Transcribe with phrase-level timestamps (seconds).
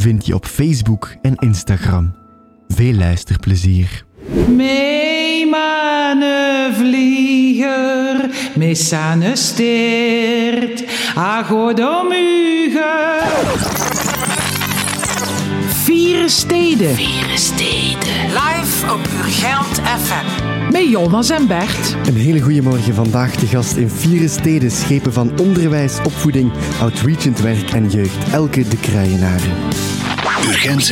[0.00, 2.14] vind je op Facebook en Instagram.
[2.68, 4.04] Veel luisterplezier.
[4.48, 10.84] Mee mane vlieger, mee sane steert,
[11.14, 12.48] agodomuge.
[15.68, 16.94] Vieren Steden.
[16.94, 18.26] Vieren Steden.
[18.28, 20.50] Live op Urgent FM.
[20.72, 21.96] Met Jonas en Bert.
[22.06, 22.94] Een hele goede morgen.
[22.94, 28.32] Vandaag de gast in Vieren Steden, schepen van onderwijs, opvoeding, outreachend werk en jeugd.
[28.32, 28.76] Elke de
[30.50, 30.86] Urgent.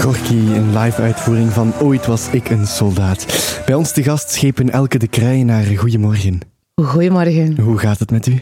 [0.00, 3.26] Gorky, een live uitvoering van Ooit was ik een soldaat.
[3.66, 5.76] Bij ons de gast schepen Elke de Kruienaren.
[5.76, 6.40] Goedemorgen.
[6.74, 7.58] Goedemorgen.
[7.60, 8.40] Hoe gaat het met u?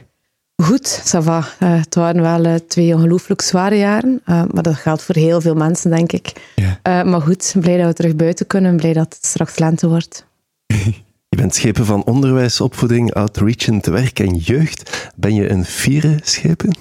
[0.62, 1.44] Goed, ça va.
[1.58, 5.40] Eh, het waren wel eh, twee ongelooflijk zware jaren, eh, maar dat geldt voor heel
[5.40, 6.32] veel mensen, denk ik.
[6.54, 6.78] Ja.
[6.82, 10.26] Eh, maar goed, blij dat we terug buiten kunnen, blij dat het straks lente wordt.
[11.32, 15.10] Je bent schepen van onderwijs, opvoeding, outreachend werk en jeugd.
[15.16, 16.76] Ben je een vierde schepen?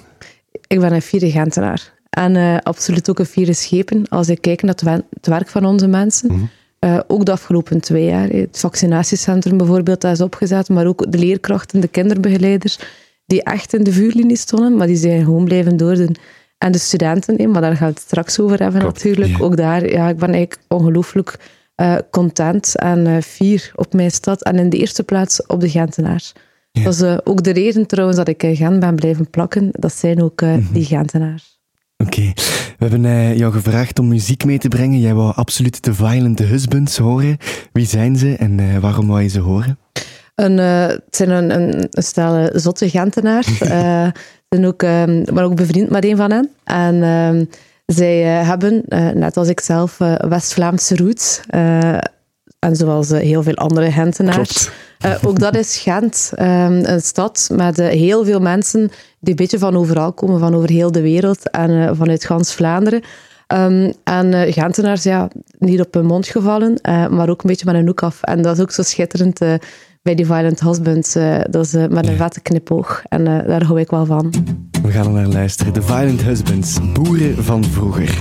[0.66, 1.92] Ik ben een vierde Gentenaar.
[2.10, 4.08] En eh, absoluut ook een vierde schepen.
[4.08, 4.74] Als ik kijk naar
[5.10, 10.12] het, werk van onze mensen, eh, ook de afgelopen twee jaar, het vaccinatiecentrum bijvoorbeeld, dat
[10.12, 12.78] is opgezet, maar ook de leerkrachten, de kinderbegeleiders,
[13.26, 16.16] die echt in de vuurlinie stonden, maar die zijn gewoon blijven doordoen.
[16.58, 19.38] En de studenten, maar daar gaan we het straks over hebben Klopt, natuurlijk.
[19.38, 19.44] ja.
[19.44, 21.38] Ook daar, ja, ik ben eigenlijk ongelooflijk
[21.82, 24.42] eh, content en eh, fier op mijn stad.
[24.42, 26.32] En in de eerste plaats op de Gentenaars.
[26.72, 29.68] Dat is eh, ook de reden trouwens dat ik in Gent ben blijven plakken.
[29.72, 31.60] Dat zijn ook eh, die Gentenaars.
[31.96, 32.32] Oké,
[32.78, 35.00] we hebben jou gevraagd om muziek mee te brengen.
[35.00, 37.36] Jij wou absoluut de Violent Husbands horen.
[37.72, 39.78] Wie zijn ze en waarom wou je ze horen?
[40.34, 43.60] Een, het zijn een, een, een stel zotte Gentenaars.
[43.60, 44.08] Eh,
[44.54, 46.50] zijn ook, eh, maar ook bevriend met een van hen.
[46.64, 47.44] En ehm,
[47.86, 51.40] zij eh, hebben, eh, net als ik zelf, eh, West-Vlaamse roots.
[52.58, 54.70] En zoals heel veel andere Gentenaars.
[55.24, 58.80] Ook dat is Gent, ehm, een stad met heel veel mensen
[59.20, 63.02] die een beetje van overal komen, van over heel de wereld en vanuit gans Vlaanderen.
[63.46, 65.28] Ehm, en Gentenaars, ja,
[65.58, 66.78] niet op hun mond gevallen,
[67.10, 68.22] maar ook een beetje met een hoek af.
[68.22, 69.38] En dat is ook zo schitterend
[70.02, 71.12] bij die Violent Husbands.
[71.50, 73.02] dat is met een vette knipoog.
[73.08, 74.32] En daar hou ik wel van.
[74.82, 75.72] We gaan er naar luisteren.
[75.72, 78.18] The Violent Husbands, boeren van vroeger.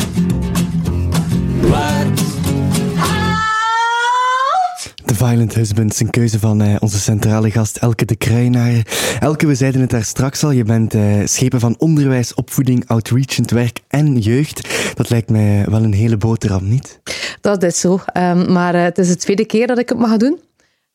[5.06, 8.86] The Violent Husbands, een keuze van eh, onze centrale gast Elke de Kruijenaar.
[9.20, 13.52] Elke, we zeiden het daar straks al, je bent eh, schepen van onderwijs, opvoeding, outreachend
[13.52, 14.70] werk en jeugd.
[14.96, 17.00] Dat lijkt mij wel een hele boterham, niet?
[17.42, 18.00] Dat is zo.
[18.06, 20.40] Ehm, maar eh, het is de tweede keer dat ik het mag doen.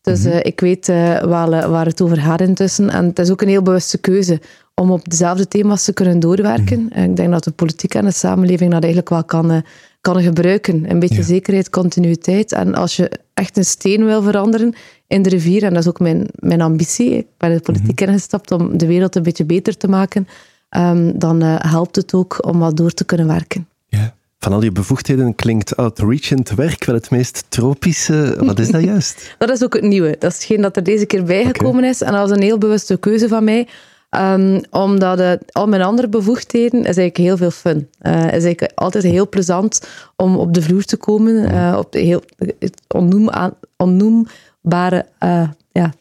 [0.01, 2.91] Dus eh, ik weet wel waar het over gaat intussen.
[2.91, 4.41] En het is ook een heel bewuste keuze
[4.81, 6.89] om op dezelfde thema's te kunnen doorwerken.
[6.93, 9.59] En Ik denk dat de politiek en de samenleving dat eigenlijk wel kan, eh,
[10.01, 10.91] kan gebruiken.
[10.91, 11.23] Een beetje Ja.
[11.23, 12.53] zekerheid, continuïteit.
[12.53, 14.75] En als je echt een steen wil veranderen
[15.07, 18.01] in de rivier, en dat is ook mijn, mijn ambitie, ik ben in de politiek
[18.01, 20.29] ingestapt om de wereld een beetje beter te maken,
[20.69, 23.69] ehm, dan eh, helpt het ook om wat door te kunnen werken.
[23.89, 24.15] Ja.
[24.39, 28.37] Van al je bevoegdheden klinkt outreachend werk wel het meest tropische.
[28.39, 29.35] Wat is dat juist?
[29.39, 30.17] Dat is ook het nieuwe.
[30.19, 32.03] Dat is hetgeen dat er deze keer bijgekomen is.
[32.03, 33.69] En dat was een heel bewuste keuze van mij.
[34.09, 37.89] Ehm, omdat al mijn andere bevoegdheden is eigenlijk heel veel fun.
[37.99, 39.81] Eh is eigenlijk altijd heel plezant
[40.17, 41.51] om op de vloer te komen.
[41.51, 42.23] eh, op de heel
[42.59, 45.93] het onnoem, aan- onnoembare, eh, ja,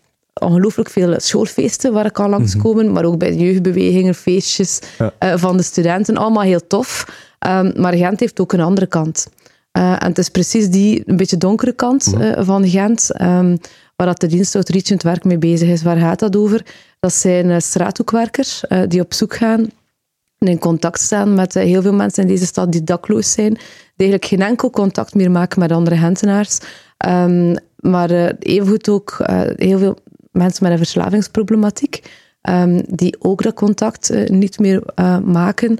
[0.41, 2.91] ongelooflijk veel schoolfeesten waar ik kan langskomen.
[2.91, 4.79] Maar ook bij jeugdbewegingen, feestjes
[5.19, 6.17] van de studenten.
[6.17, 7.05] Allemaal heel tof.
[7.39, 9.27] Ehm, maar Gent heeft ook een andere kant.
[9.71, 13.57] En het is precies die een beetje donkere kant eh, van Gent, ehm,
[13.95, 15.81] waar dat de dienst outreachend werk mee bezig is.
[15.83, 16.65] Waar gaat dat over?
[17.05, 19.69] Dat zijn eh, straathoekwerkers eh, die op zoek gaan
[20.37, 23.53] en in contact staan met eh, heel veel mensen in deze stad die dakloos zijn,
[23.53, 23.61] die
[24.09, 26.59] eigenlijk geen enkel contact meer maken met andere Gentenaars.
[26.97, 29.17] Ehm, maar eh, evengoed ook
[29.55, 29.97] heel veel
[30.31, 32.03] mensen met een verslavingsproblematiek,
[32.41, 34.83] ehm, die ook dat contact niet meer
[35.23, 35.77] maken.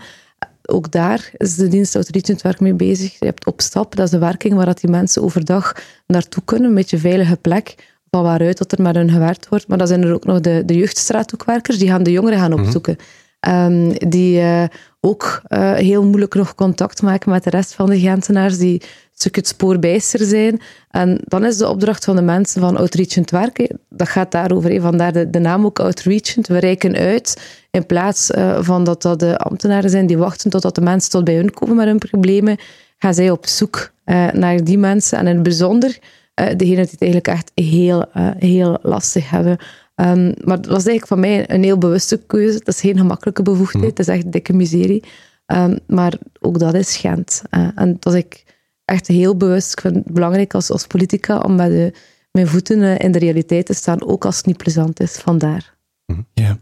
[0.65, 3.19] Ook daar is de dienst outreachend werk mee bezig.
[3.19, 5.75] Je hebt opstap, dat is de werking waar dat die mensen overdag
[6.07, 9.67] naartoe kunnen, een beetje veilige plek, van waaruit dat er met hun gewerkt wordt.
[9.67, 12.95] Maar dan zijn er ook nog de, de jeugdstraathoekwerkers, die gaan de jongeren gaan opzoeken.
[13.39, 14.63] Ehm, die eh,
[15.01, 18.81] ook eh, heel moeilijk nog contact maken met de rest van de Gentenaars, die
[19.13, 20.61] stukje het spoorbijster zijn.
[20.89, 24.81] En dan is de opdracht van de mensen van outreachend werken, dat gaat daarover.
[24.81, 26.47] Vandaar de, de naam ook outreachend.
[26.47, 27.41] We reiken uit
[27.71, 31.23] in plaats uh, van dat dat de ambtenaren zijn die wachten totdat de mensen tot
[31.23, 32.57] bij hun komen met hun problemen,
[32.97, 33.93] gaan zij op zoek
[34.33, 35.17] naar die mensen.
[35.17, 35.99] En in het bijzonder
[36.35, 38.05] degenen die het eigenlijk echt heel,
[38.37, 39.57] heel lastig hebben.
[39.95, 42.57] Um, maar dat was eigenlijk van mij een heel bewuste keuze.
[42.57, 43.89] Dat is geen gemakkelijke bevoegdheid, mm.
[43.89, 45.03] het is echt dikke miserie.
[45.45, 47.41] Um, maar ook dat is Gent.
[47.49, 48.43] en dat was ik
[48.85, 49.71] echt heel bewust.
[49.71, 51.93] Ik vind het belangrijk als, als politica om met de,
[52.31, 55.17] mijn voeten in de realiteit te staan, ook als het niet plezant is.
[55.17, 55.75] Vandaar.
[56.05, 56.21] Mhm.
[56.33, 56.57] Ja.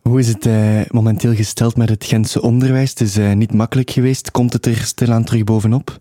[0.00, 2.90] Hoe is het uh, momenteel gesteld met het Gentse onderwijs?
[2.90, 4.30] Het is uh, niet makkelijk geweest.
[4.30, 6.00] Komt het er stilaan terug bovenop?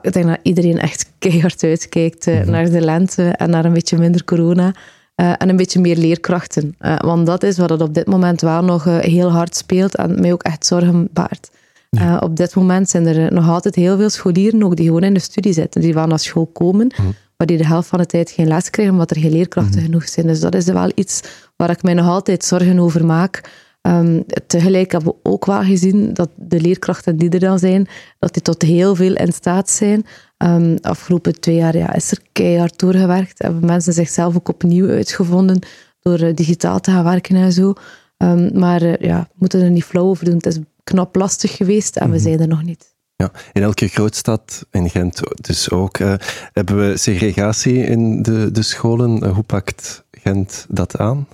[0.00, 3.98] Ik denk dat iedereen echt keihard uitkijkt uh, naar de lente en naar een beetje
[3.98, 4.74] minder corona.
[5.14, 6.76] en een beetje meer leerkrachten.
[6.98, 10.32] want dat is wat het op dit moment wel nog heel hard speelt en mij
[10.32, 11.50] ook echt zorgen baart.
[11.90, 12.18] Ja.
[12.18, 15.20] op dit moment zijn er nog altijd heel veel scholieren ook die gewoon in de
[15.20, 15.80] studie zitten.
[15.80, 17.06] Die van naar school komen, mhm.
[17.36, 19.84] maar die de helft van de tijd geen les krijgen omdat er geen leerkrachten mhm.
[19.84, 20.26] genoeg zijn.
[20.26, 21.22] Dus dat is wel iets
[21.56, 23.50] waar ik mij nog altijd zorgen over maak.
[23.86, 27.86] Um, tegelijk hebben we ook wel gezien dat de leerkrachten die er dan zijn,
[28.18, 30.06] dat die tot heel veel in staat zijn.
[30.38, 33.42] Um, afgelopen twee jaar ja, is er keihard doorgewerkt.
[33.42, 35.58] Hebben mensen zichzelf ook opnieuw uitgevonden
[36.00, 37.72] door uh, digitaal te gaan werken en zo.
[38.18, 40.34] Um, maar uh, ja, we moeten er niet flauw over doen.
[40.34, 42.22] Het is knap lastig geweest en we mhm.
[42.22, 42.94] zijn er nog niet.
[43.16, 46.14] Ja, in elke grootstad, in Gent dus ook, uh,
[46.52, 49.26] hebben we segregatie in de, de scholen.
[49.26, 51.26] hoe pakt Gent dat aan?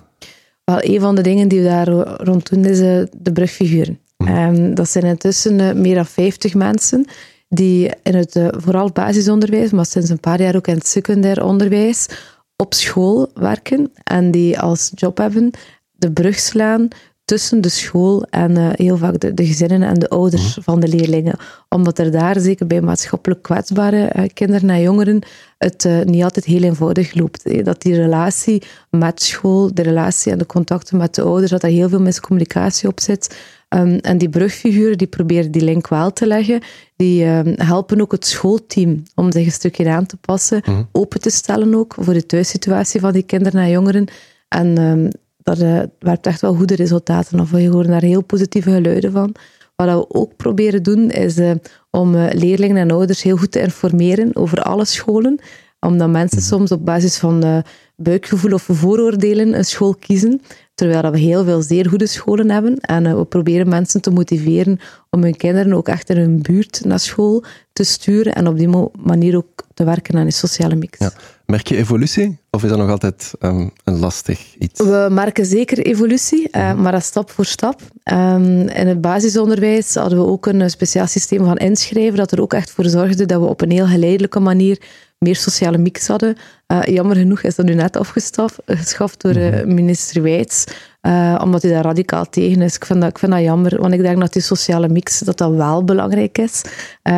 [0.63, 1.87] Wel, een van de dingen die we daar
[2.23, 3.99] rond doen is uh, de brugfiguren.
[4.17, 4.75] Mm.
[4.75, 7.05] dat zijn intussen uh, meer dan 50 mensen
[7.49, 11.43] die in het uh, vooral basisonderwijs, maar sinds een paar jaar ook in het secundair
[11.43, 12.07] onderwijs,
[12.55, 15.51] op school werken en die als job hebben
[15.91, 16.87] de brug slaan
[17.25, 20.61] tussen de school en uh, heel vaak de, de, gezinnen en de ouders mhm.
[20.61, 21.35] van de leerlingen.
[21.69, 25.21] Omdat er daar, zeker bij maatschappelijk kwetsbare uh, kinderen en jongeren,
[25.57, 27.65] het uh, niet altijd heel eenvoudig loopt.
[27.65, 31.69] Dat die relatie met school, de relatie en de contacten met de ouders, dat er
[31.69, 33.37] heel veel miscommunicatie op zit.
[33.69, 36.61] Um, en die brugfiguren die proberen die link wel te leggen,
[36.95, 40.83] die um, helpen ook het schoolteam om zich een stukje aan te passen, mhm.
[40.91, 44.07] open te stellen ook voor de thuissituatie van die kinderen en jongeren.
[44.47, 45.09] En um,
[45.43, 47.51] dat uh, werpt echt wel goede resultaten af.
[47.51, 49.35] Je hoort daar heel positieve geluiden van.
[49.75, 51.51] Wat we ook proberen doen, is uh,
[51.89, 55.39] om uh, leerlingen en ouders heel goed te informeren over alle scholen.
[55.79, 56.47] Omdat mensen mhm.
[56.47, 57.63] soms op basis van
[57.95, 60.41] buikgevoel of vooroordelen een school kiezen.
[60.75, 62.79] Terwijl we heel veel zeer goede scholen hebben.
[62.79, 64.79] En we proberen mensen te motiveren
[65.09, 67.43] om hun kinderen ook echt in hun buurt naar school
[67.73, 68.33] te sturen.
[68.33, 68.69] En op die
[68.99, 70.99] manier ook te werken aan een sociale mix.
[70.99, 71.11] Ja.
[71.53, 72.39] Merk je evolutie?
[72.49, 74.81] Of is dat nog altijd um, een lastig iets?
[74.81, 77.81] We merken zeker evolutie, uh, maar dat stap voor stap.
[78.11, 82.53] Um, in het basisonderwijs hadden we ook een speciaal systeem van inschrijven, dat er ook
[82.53, 84.81] echt voor zorgde dat we op een heel geleidelijke manier
[85.17, 86.35] meer sociale mix hadden.
[86.67, 90.63] Uh, jammer genoeg is dat nu net afgeschaft door uh, minister Wijts,
[91.01, 92.75] uh, omdat hij daar radicaal tegen is.
[92.75, 95.37] Ik vind, dat, ik vind dat jammer, want ik denk dat die sociale mix dat
[95.37, 96.61] dat wel belangrijk is.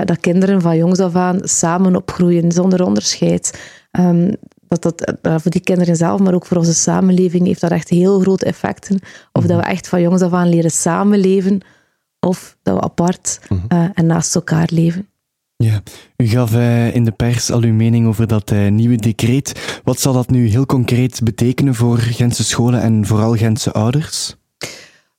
[0.06, 3.60] dat kinderen van jongs af aan samen opgroeien, zonder onderscheid.
[4.00, 4.36] Um,
[4.68, 7.90] dat dat uh, voor die kinderen zelf, maar ook voor onze samenleving, heeft dat echt
[7.90, 9.00] heel grote effecten.
[9.32, 9.72] Of dat we mhm.
[9.72, 11.62] echt van jongs af aan leren samenleven,
[12.20, 15.08] of dat we apart uh, en naast elkaar leven.
[15.58, 15.82] Ja,
[16.18, 19.80] u gaf uh, in de pers al uw mening over dat nieuwe decreet.
[19.84, 24.36] Wat zal dat nu heel concreet betekenen voor Gentse scholen en vooral Gentse ouders?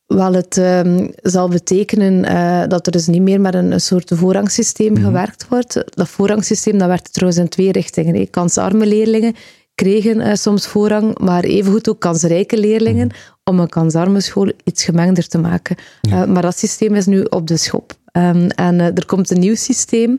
[0.06, 4.10] Wel, het um, zal betekenen uh, dat er dus niet meer met een, een soort
[4.14, 5.84] voorrangsysteem mm gewerkt wordt.
[5.84, 8.30] Dat voorrangsysteem dat werkt trouwens in twee richtingen.
[8.30, 9.34] Kansarme leerlingen
[9.74, 13.16] kregen uh, soms voorrang, maar evengoed ook kansrijke leerlingen mhm.
[13.44, 15.76] om een kansarme school iets gemengder te maken.
[16.08, 17.92] Uh, maar dat systeem is nu op de schop.
[18.12, 20.10] Um, en er komt een nieuw systeem.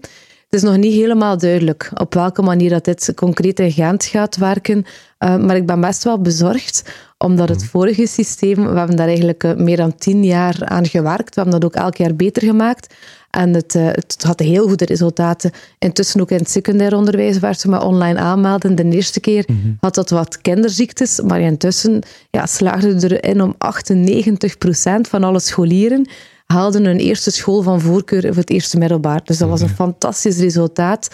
[0.50, 4.38] Het is nog niet helemaal duidelijk op welke manier dat dit concreet in Gent gaat
[4.38, 4.86] werken.
[5.17, 6.84] maar ik ben best wel bezorgd,
[7.17, 7.67] omdat het mhm.
[7.67, 11.36] vorige systeem, we hebben daar eigenlijk eh, meer dan tien jaar aan gewerkt.
[11.36, 12.95] We hebben dat ook elk jaar beter gemaakt.
[13.29, 15.51] En het, eh, het had heel goede resultaten.
[15.79, 18.75] Intussen ook in het secundair onderwijs, waar ze me online aanmelden.
[18.75, 19.57] De eerste keer mhm.
[19.79, 26.07] had dat wat kinderziektes, maar intussen ja, slaagden we erin om 98% van alle scholieren
[26.47, 29.21] haalden hun eerste school van voorkeur voor het eerste middelbaar.
[29.24, 31.09] Dus dat was een fantastisch resultaat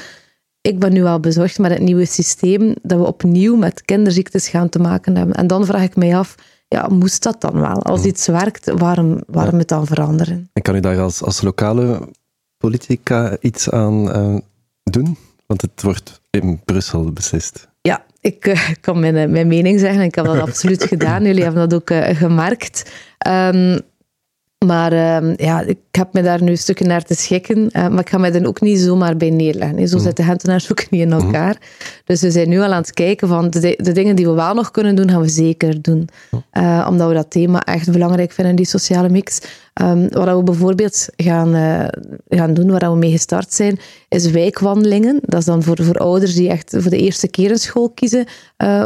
[0.63, 4.69] ik ben nu wel bezorgd met het nieuwe systeem, dat we opnieuw met kinderziektes gaan
[4.69, 5.35] te maken hebben.
[5.35, 6.35] En dan vraag ik mij af,
[6.67, 7.83] ja, moest dat dan wel?
[7.83, 10.49] Als iets werkt, waarom, waarom het dan veranderen?
[10.53, 12.09] En kan u daar als, als lokale
[12.57, 14.37] politica iets aan uh,
[14.83, 15.17] doen?
[15.45, 17.67] Want het wordt in Brussel beslist.
[17.81, 20.01] Ja, ik uh, kan mijn, eh, mijn mening zeggen.
[20.01, 21.23] Ik heb dat absoluut gedaan.
[21.23, 22.91] Jullie hebben dat ook uh, gemerkt.
[23.27, 23.81] Um,
[24.65, 27.57] Maar ehm, ja, ik heb me daar nu stukken naar te schikken.
[27.57, 29.87] Uh, maar ik ga mij dan ook niet zomaar bij neerleggen.
[29.87, 30.03] Zo mm.
[30.03, 31.25] zitten Gentenaars ook niet in mm-hmm.
[31.25, 31.57] elkaar.
[32.05, 34.53] Dus we zijn nu al aan het kijken van de, de, dingen die we wel
[34.53, 36.09] nog kunnen doen, gaan we zeker doen.
[36.53, 39.41] Uh, omdat we dat thema echt belangrijk vinden, die sociale mix.
[39.81, 41.85] Um, wat we bijvoorbeeld gaan, uh,
[42.29, 43.79] gaan doen, waar we mee gestart zijn,
[44.09, 45.19] is wijkwandelingen.
[45.21, 48.25] Dat is dan voor, voor ouders die echt voor de eerste keer een school kiezen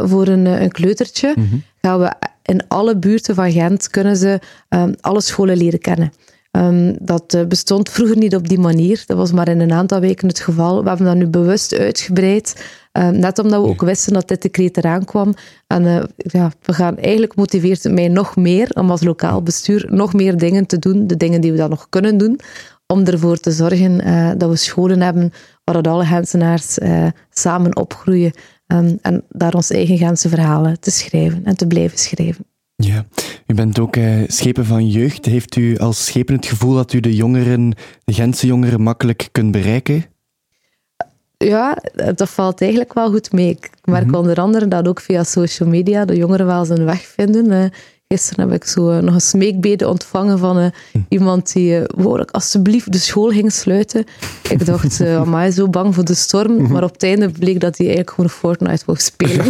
[0.04, 1.34] voor een, een kleutertje.
[1.36, 1.62] Mm-hmm.
[1.80, 2.12] Gaan we
[2.48, 6.12] in alle buurten van Gent kunnen ze um, alle scholen leren kennen.
[6.50, 9.02] Um, dat uh, bestond vroeger niet op die manier.
[9.06, 10.82] Dat was maar in een aantal weken het geval.
[10.82, 12.64] We hebben dat nu bewust uitgebreid.
[12.92, 15.34] Um, net omdat we ook wisten dat dit decreet eraan kwam.
[15.66, 19.86] En uh, ja, we gaan eigenlijk motiveert het mij nog meer om als lokaal bestuur
[19.90, 21.06] nog meer dingen te doen.
[21.06, 22.40] De dingen die we dan nog kunnen doen.
[22.86, 25.32] Om ervoor te zorgen uh, dat we scholen hebben
[25.64, 26.78] waar alle Gentenaars
[27.30, 28.32] samen opgroeien
[28.68, 32.44] Ehm, en daar ons eigen Gentse verhalen te schrijven en te blijven schrijven.
[32.76, 33.06] Ja,
[33.46, 35.24] u bent ook uh, schepen van jeugd.
[35.24, 39.52] Heeft u als schepen het gevoel dat u de jongeren, de Gentse jongeren, makkelijk kunt
[39.52, 40.04] bereiken?
[41.36, 41.78] Ja,
[42.14, 43.48] dat valt eigenlijk wel goed mee.
[43.48, 44.14] Ik merk mhm.
[44.14, 47.72] onder andere dat ook via social media de jongeren wel zijn weg vinden.
[48.14, 50.66] Gisteren heb ik zo eh, nog een smeekbede ontvangen van uh,
[51.08, 54.04] iemand die uh, wou ik alsjeblieft de school ging sluiten.
[54.50, 56.52] Ik dacht, uh, amai, zo bang voor de storm.
[56.52, 56.72] Mhm.
[56.72, 59.44] Maar op het einde bleek dat hij eigenlijk gewoon Fortnite wou spelen.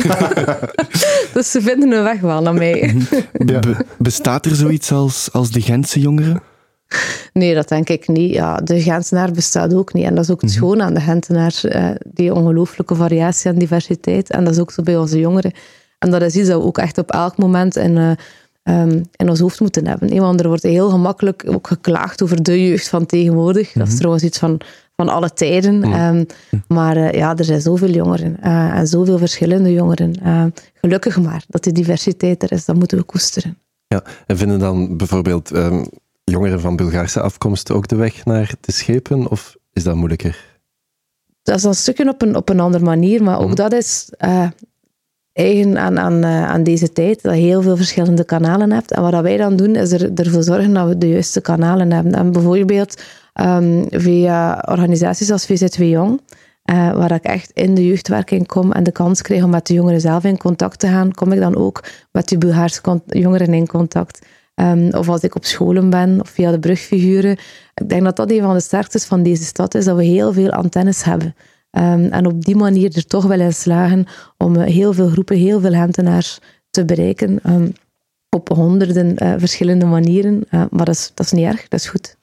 [1.35, 2.95] dus ze vinden een weg wel naar mij.
[3.33, 3.75] Mhm.
[3.99, 6.43] bestaat er zoiets als, als de Gentse jongeren?
[7.33, 8.33] Nee, dat denk ik niet.
[8.33, 10.05] Ja, de Gentenaar bestaat ook niet.
[10.05, 10.59] En dat is ook het mhm.
[10.59, 11.62] schoon aan de Gentenaar.
[12.05, 14.31] die ongelooflijke variatie en diversiteit.
[14.31, 15.53] En dat is ook zo bij onze jongeren.
[15.99, 18.17] En dat is iets dat we ook echt op elk moment in
[18.68, 20.16] um, in ons hoofd moeten hebben.
[20.20, 23.72] Want er wordt heel gemakkelijk ook geklaagd over de jeugd van tegenwoordig.
[23.72, 23.98] Dat is mhm.
[23.98, 24.60] trouwens iets van,
[24.96, 25.78] van alle tijden.
[25.78, 25.92] Mhm.
[25.92, 26.25] Ehm,
[26.68, 30.14] maar uh, ja, er zijn zoveel jongeren uh, en zoveel verschillende jongeren.
[30.25, 30.44] Uh,
[30.75, 33.58] gelukkig maar dat die diversiteit er is, dat moeten we koesteren.
[33.87, 35.88] Ja, en vinden dan bijvoorbeeld um,
[36.25, 40.56] jongeren van Bulgaarse afkomst ook de weg naar de schepen, of is dat moeilijker?
[41.42, 43.54] Dat is een stukje op een, op een andere manier, maar ook mhm.
[43.54, 44.10] dat is
[45.38, 48.90] eigen aan, aan, eh, aan deze tijd, dat je heel veel verschillende kanalen hebt.
[48.90, 52.14] En wat wij dan doen, is er, ervoor zorgen dat we de juiste kanalen hebben.
[52.14, 53.02] En bijvoorbeeld
[53.40, 56.21] um, via organisaties als VZW Jong,
[56.71, 59.75] uh, waar ik echt in de jeugdwerking kom en de kans krijg om met de
[59.75, 63.66] jongeren zelf in contact te gaan, kom ik dan ook met de Bulgaarse jongeren in
[63.66, 64.26] contact.
[64.54, 67.37] Um, of als ik op scholen ben, of via de brugfiguren.
[67.75, 70.33] Ik denk dat dat een van de sterktes van deze stad is, dat we heel
[70.33, 71.35] veel antennes hebben.
[71.70, 74.06] Um, en op die manier er toch wel in slagen
[74.37, 76.38] om eh, heel veel groepen, heel veel Gentenaars
[76.70, 77.40] te bereiken.
[77.52, 77.72] Um,
[78.30, 80.44] op honderden uh, verschillende manieren.
[80.50, 82.16] Uh, maar dat is, dat is niet erg, dat is goed.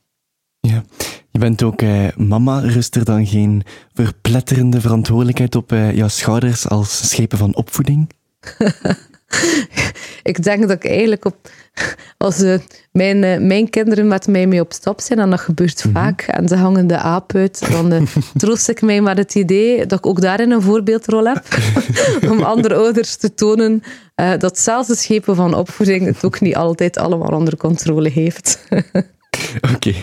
[0.60, 0.84] Ja,
[1.32, 1.82] je bent ook
[2.16, 2.60] mama.
[2.60, 8.10] Rust er dan geen verpletterende verantwoordelijkheid op jouw schouders als schepen van opvoeding?
[10.26, 11.36] ik denk dat ik eigenlijk op,
[12.18, 12.58] als uh,
[12.92, 16.02] mijn, uh, mijn kinderen met mij mee op stap zijn, en dat gebeurt mm -hmm.
[16.02, 18.02] vaak, en ze hangen de aap uit, dan uh,
[18.38, 21.44] troost ik mij met het idee dat ik ook daarin een voorbeeldrol heb,
[22.32, 23.84] om andere ouders te tonen
[24.38, 28.60] dat zelfs de schepen van opvoeding het ook niet altijd allemaal onder controle heeft.
[29.76, 29.94] Oké,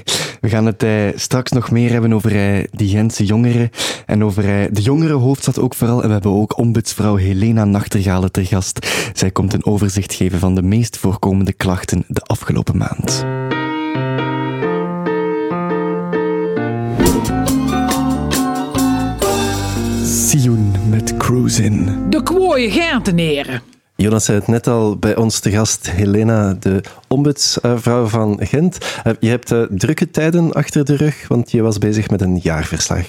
[0.41, 3.71] we gaan het uh, straks nog meer hebben over uh, die Gentse jongeren
[4.07, 6.01] en over uh, de jongerenhoofdstad ook vooral.
[6.01, 8.87] En we hebben ook ombudsvrouw Helena Nachtergale ter gast.
[9.13, 13.25] Zij komt een overzicht geven van de meest voorkomende klachten de afgelopen maand.
[20.05, 22.11] Sioen met Cruisin.
[22.11, 23.72] De kwooie Genteneren.
[23.97, 28.79] Jonas zei het net al bij ons te gast, Helena, de ombudsvrouw van Gent.
[29.05, 32.39] Eh, je hebt eh, drukke tijden achter de rug, want je was bezig met een
[32.43, 33.07] jaarverslag.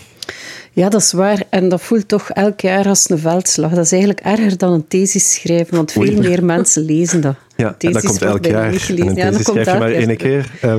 [0.71, 1.43] Ja, dat is waar.
[1.49, 3.71] En dat voelt toch elk jaar als een veldslag.
[3.73, 7.35] Dat is eigenlijk erger dan een thesis schrijven, want veel meer mensen lezen dat.
[7.55, 8.65] Ja, en dat komt elk jaar.
[8.65, 10.51] En een thesis schrijf je maar één keer.
[10.65, 10.75] Uh,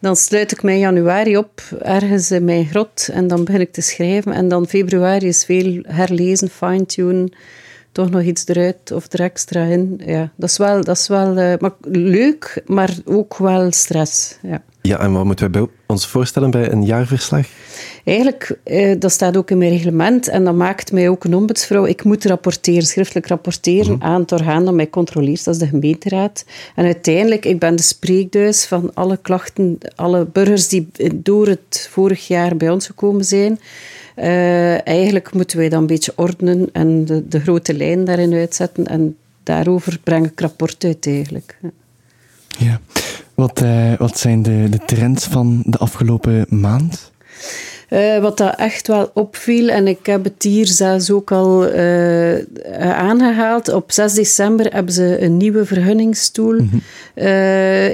[0.00, 3.72] dan sluit ik mij in januari op, ergens in mijn grot, en dan begin ik
[3.72, 4.32] te schrijven.
[4.32, 7.32] En dan februari is veel herlezen, fine-tunen
[7.98, 10.00] toch nog iets eruit of er extra in.
[10.06, 14.38] Ja, dat is wel, dat is wel uh, maar leuk, maar ook wel stress.
[14.42, 14.62] Ja.
[14.82, 17.46] Ja, en wat moeten wij ons voorstellen bij een jaarverslag?
[18.04, 21.84] Eigenlijk, eh, dat staat ook in mijn reglement en dat maakt mij ook een ombudsvrouw.
[21.86, 24.02] Ik moet rapporteren, schriftelijk rapporteren mhm.
[24.02, 26.44] aan het orgaan dat mij controleert, dat is de gemeenteraad.
[26.74, 32.26] En uiteindelijk, ik ben de spreekduis van alle klachten, alle burgers die door het vorig
[32.26, 33.58] jaar bij ons gekomen zijn.
[34.18, 38.86] Uh, eigenlijk moeten wij dan een beetje ordenen en de, de grote lijn daarin uitzetten.
[38.86, 41.58] En daarover breng ik rapport uit eigenlijk.
[42.58, 42.80] Ja.
[43.34, 47.12] Wat, uh, wat zijn de, de trends van de afgelopen maand?
[47.90, 52.38] Uh, wat dat echt wel opviel, en ik heb het hier zelfs ook al uh,
[52.80, 53.72] aangehaald.
[53.72, 56.80] Op 6 december hebben ze een nieuwe vergunningstool mm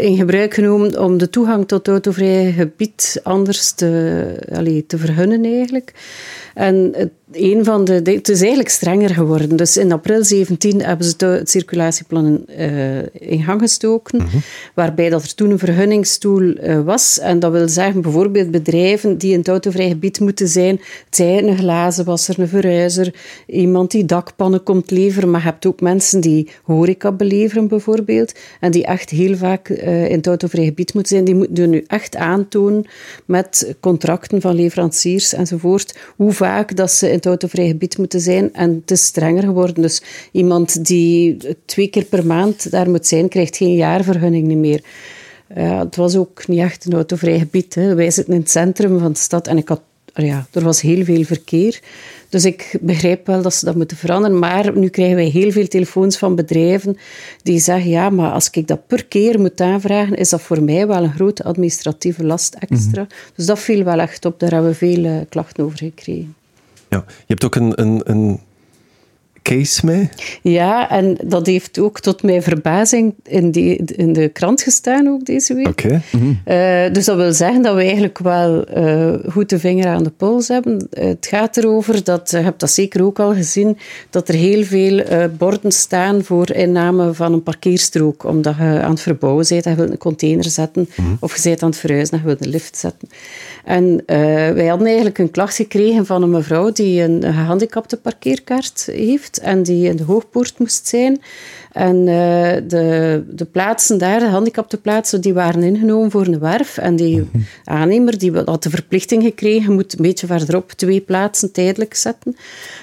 [0.00, 5.92] in gebruik genomen om de toegang tot autovrij gebied anders te, allee, te vergunnen eigenlijk.
[6.54, 9.56] En het een van de, het is eigenlijk strenger geworden.
[9.56, 14.36] Dus in april 17 hebben ze het circulatieplan uh, in gang gestoken, mhm.
[14.74, 17.18] waarbij dat er toen een vergunningstoel uh, was.
[17.18, 20.80] En dat wil zeggen bijvoorbeeld bedrijven die in het autovrij gebied moeten zijn.
[21.04, 23.14] Het zijn een glazenwasser, een verhuizer,
[23.46, 28.70] iemand die dakpannen komt leveren, maar je hebt ook mensen die horeca beleveren bijvoorbeeld, en
[28.70, 31.24] die echt heel vaak uh, in het autovrij gebied moeten zijn.
[31.24, 32.84] Die moeten nu echt aantonen
[33.24, 38.54] met contracten van leveranciers enzovoort, hoe vaak dat ze in het autovrij gebied moeten zijn.
[38.54, 39.82] En het is strenger geworden.
[39.82, 40.02] Dus
[40.32, 44.82] iemand die twee keer per maand daar moet zijn, krijgt geen jaarvergunning meer.
[45.54, 47.74] Ja, het was ook niet echt een autovrij gebied.
[47.74, 47.94] Hè.
[47.94, 49.80] Wij zitten in het centrum van de stad en ik had,
[50.14, 51.80] ja, er was heel veel verkeer.
[52.28, 54.38] Dus ik begrijp wel dat ze dat moeten veranderen.
[54.38, 56.96] Maar nu krijgen wij heel veel telefoons van bedrijven
[57.42, 60.86] die zeggen: ja, maar als ik dat per keer moet aanvragen, is dat voor mij
[60.86, 63.02] wel een grote administratieve last extra.
[63.02, 63.10] Mhm.
[63.34, 64.40] Dus dat viel wel echt op.
[64.40, 66.34] Daar hebben we veel uh, klachten over gekregen.
[66.88, 68.40] Ja, je hebt ook een, een, een
[69.44, 70.08] case mee.
[70.42, 75.24] Ja, en dat heeft ook tot mijn verbazing in, die, in de krant gestaan ook
[75.24, 75.68] deze week.
[75.68, 76.02] Oké.
[76.12, 76.32] Mhm.
[76.44, 80.10] Eh, dus dat wil zeggen dat we eigenlijk wel uh, goed de vinger aan de
[80.10, 80.88] pols hebben.
[80.90, 83.78] het gaat erover, dat, je hebt dat zeker ook al gezien,
[84.10, 88.24] dat er heel veel uh, borden staan voor inname van een parkeerstrook.
[88.24, 91.08] Omdat je aan het verbouwen bent en je wilt een container zetten, mhm.
[91.20, 93.08] of je bent aan het verhuizen en je wilt een lift zetten.
[93.64, 94.02] En
[94.54, 99.62] wij hadden eigenlijk een klacht gekregen van een mevrouw die een gehandicapte parkeerkaart heeft en
[99.62, 101.20] die in de hoogpoort moest zijn.
[101.72, 102.06] En uh,
[102.68, 106.78] de, de plaatsen daar, de gehandicapte plaatsen, die waren ingenomen voor een werf.
[106.78, 107.42] En die mhm.
[107.64, 112.36] aannemer die had de verplichting gekregen, moet een beetje verderop twee plaatsen tijdelijk zetten.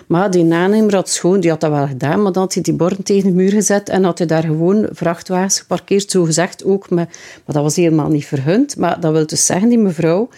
[0.07, 2.73] Maar die aannemer had schoon, die had dat wel gedaan, maar dan had hij die
[2.73, 6.89] borden tegen de muur gezet en had hij daar gewoon vrachtwagens geparkeerd, zo gezegd ook.
[6.89, 7.07] Met,
[7.45, 8.77] maar dat was helemaal niet vergund.
[8.77, 10.29] Maar dat wil dus zeggen, die mevrouw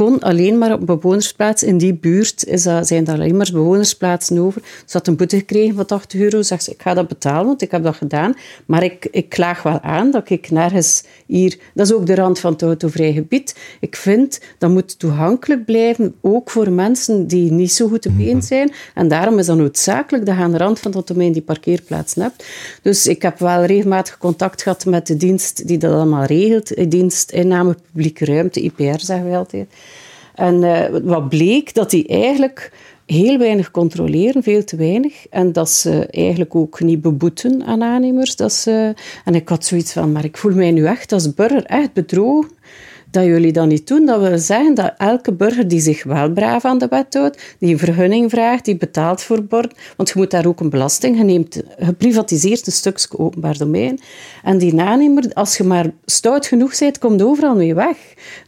[0.00, 4.38] kon alleen maar op bewonersplaats in die buurt, is dat, zijn er alleen maar bewonersplaatsen
[4.38, 4.62] over.
[4.62, 6.42] Ze had een boete gekregen van 80 euro.
[6.42, 8.34] Zegt ze, ik ga dat betalen, want ik heb dat gedaan.
[8.66, 11.58] Maar ik, ik klaag wel aan dat ik nergens hier...
[11.74, 13.56] Dat is ook de rand van het autovrij gebied.
[13.80, 18.36] Ik vind, dat moet toegankelijk blijven, ook voor mensen die niet zo goed te been
[18.36, 18.46] mhm.
[18.46, 18.72] zijn.
[18.94, 22.14] En daarom is dat noodzakelijk dat je aan de rand van dat domein die parkeerplaats
[22.14, 22.44] hebt.
[22.82, 26.68] Dus ik heb wel regelmatig contact gehad met de dienst die dat allemaal regelt.
[26.68, 29.68] De dienst inname publieke ruimte, IPR zeggen wij altijd.
[30.40, 32.72] En uh, wat bleek, dat die eigenlijk
[33.06, 35.26] heel weinig controleren, veel te weinig.
[35.28, 38.36] En dat ze eigenlijk ook niet beboeten aan aannemers.
[38.36, 41.64] Dat ze, en ik had zoiets van, maar ik voel mij nu echt als burger
[41.64, 42.50] echt bedrogen
[43.10, 44.06] dat jullie dat niet doen.
[44.06, 47.72] Dat wil zeggen dat elke burger die zich wel braaf aan de wet houdt, die
[47.72, 51.24] een vergunning vraagt, die betaalt voor bord, want je moet daar ook een belasting, je
[51.24, 54.00] neemt, geprivatiseerd een stukje openbaar domein.
[54.42, 57.96] En die aannemer, als je maar stout genoeg bent, komt overal mee weg.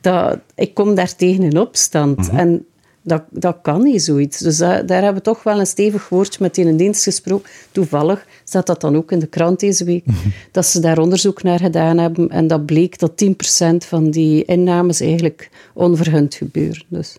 [0.01, 2.17] Dat, ik kom daar tegen in opstand.
[2.17, 2.37] Mhm.
[2.37, 2.67] En
[3.03, 4.39] dat, dat kan niet, zoiets.
[4.39, 7.51] Dus daar hebben we toch wel een stevig woordje met in een dienst gesproken.
[7.73, 10.05] Toevallig staat dat dan ook in de krant deze week,
[10.53, 12.29] dat ze daar onderzoek naar gedaan hebben.
[12.29, 16.85] En dat bleek dat 10% van die innames eigenlijk onvergund gebeuren.
[16.89, 17.13] Dus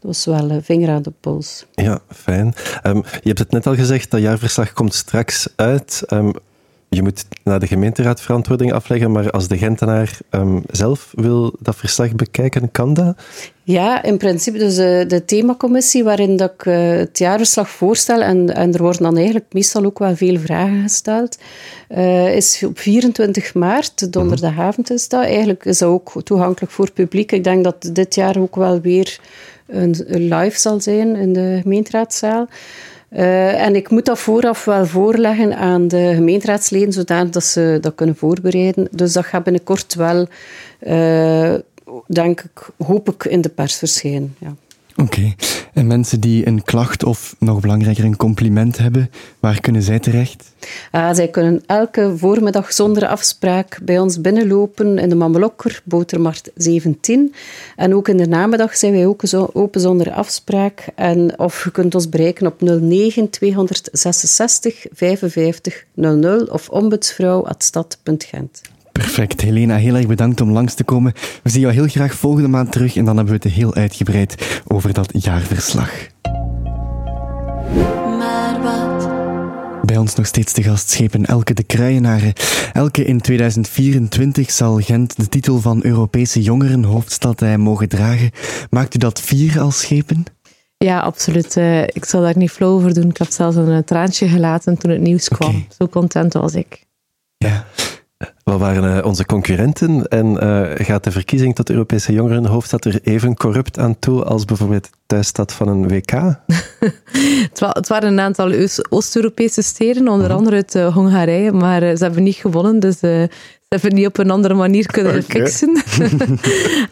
[0.00, 1.66] dat was wel een vinger aan de pols.
[1.74, 2.54] Ja, fijn.
[2.82, 6.02] Um, je hebt het net al gezegd, dat jaarverslag komt straks uit.
[6.12, 6.32] Um,
[6.88, 11.76] je moet naar de gemeenteraad verantwoording afleggen, maar als de Gentenaar um, zelf wil dat
[11.76, 13.16] verslag bekijken, kan dat?
[13.62, 14.58] Ja, in principe.
[14.58, 19.02] Dus de, de themacommissie waarin dat ik uh, het jaarverslag voorstel, en, en er worden
[19.02, 21.38] dan eigenlijk meestal ook wel veel vragen gesteld,
[21.88, 25.24] uh, is op 24 maart, donderdagavond is dat.
[25.24, 27.32] Eigenlijk is dat ook toegankelijk voor het publiek.
[27.32, 29.20] Ik denk dat dit jaar ook wel weer
[29.66, 32.48] een, een live zal zijn in de gemeenteraadzaal.
[33.12, 38.16] Uh, en ik moet dat vooraf wel voorleggen aan de gemeenteraadsleden, zodat ze dat kunnen
[38.16, 38.88] voorbereiden.
[38.90, 40.26] Dus dat gaat binnenkort wel,
[40.86, 41.54] uh,
[42.06, 44.36] denk ik, hoop ik, in de pers verschijnen.
[44.38, 44.54] Ja.
[45.02, 45.34] Oké.
[45.72, 50.52] En mensen die een klacht of nog belangrijker een compliment hebben, waar kunnen zij terecht?
[50.92, 57.34] Uh, zij kunnen elke voormiddag zonder afspraak bij ons binnenlopen in de Mamelokker, Botermarkt 17.
[57.76, 60.86] En ook in de namiddag zijn wij ook open zonder afspraak.
[60.94, 68.60] En of je kunt ons bereiken op 09 266 55 00 of ombudsvrouw.stad.gent.
[68.98, 69.40] Perfect.
[69.40, 71.12] Helena, heel erg bedankt om langs te komen.
[71.42, 74.62] We zien jou heel graag volgende maand terug en dan hebben we het heel uitgebreid
[74.66, 75.90] over dat jaarverslag.
[78.18, 79.08] Maar wat?
[79.84, 82.32] Bij ons nog steeds de gastschepen Elke de Kruijenaren.
[82.72, 88.30] Elke in 2024 zal Gent de titel van Europese jongerenhoofdstad eh, mogen dragen.
[88.70, 90.24] Maakt u dat vier als schepen?
[90.76, 91.56] Ja, absoluut.
[91.56, 93.08] Eh, ik zal daar niet flauw over doen.
[93.08, 95.66] Ik heb zelfs een traantje gelaten toen het nieuws kwam.
[95.78, 96.86] Zo content was ik.
[97.36, 97.66] Ja.
[98.48, 100.36] Wat waren onze concurrenten en
[100.84, 105.52] gaat de verkiezing tot Europese jongerenhoofdstad er even corrupt aan toe als bijvoorbeeld de thuisstad
[105.52, 106.10] van een WK?
[107.72, 108.52] het, waren een aantal
[108.88, 110.36] Oost-Europese steden, onder mhm.
[110.36, 113.28] andere uit Hongarije, maar ze hebben niet gewonnen, dus ze
[113.68, 115.82] hebben niet op een andere manier kunnen fixen.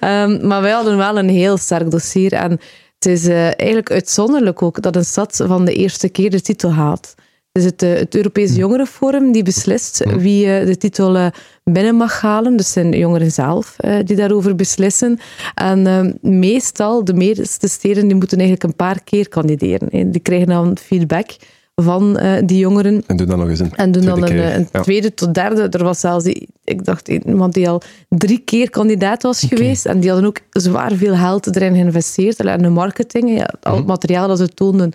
[0.00, 2.50] um, maar wij hadden wel een heel sterk dossier en
[2.98, 7.14] het is eigenlijk uitzonderlijk ook dat een stad van de eerste keer de titel haalt
[7.56, 8.58] is het, eh, het Europees hm.
[8.58, 10.18] Jongerenforum die beslist hm.
[10.18, 11.26] wie eh, de titel eh,
[11.64, 12.56] binnen mag halen.
[12.56, 15.18] Dus zijn jongeren zelf die daarover beslissen.
[15.54, 20.10] En meestal, de meeste steden die moeten eigenlijk een paar keer kandideren.
[20.10, 21.36] Die krijgen dan feedback
[21.82, 23.02] van uh, die jongeren.
[23.06, 25.68] En doen dan nog eens een En doen dan een, een tweede tot derde.
[25.68, 26.24] Er was zelfs,
[26.64, 29.86] ik dacht, iemand die al drie keer kandidaat was geweest.
[29.86, 32.40] En die hadden ook zwaar veel geld erin geïnvesteerd.
[32.40, 33.88] En de marketing, ja, al het mhm.
[33.88, 34.92] materiaal dat ze toonden,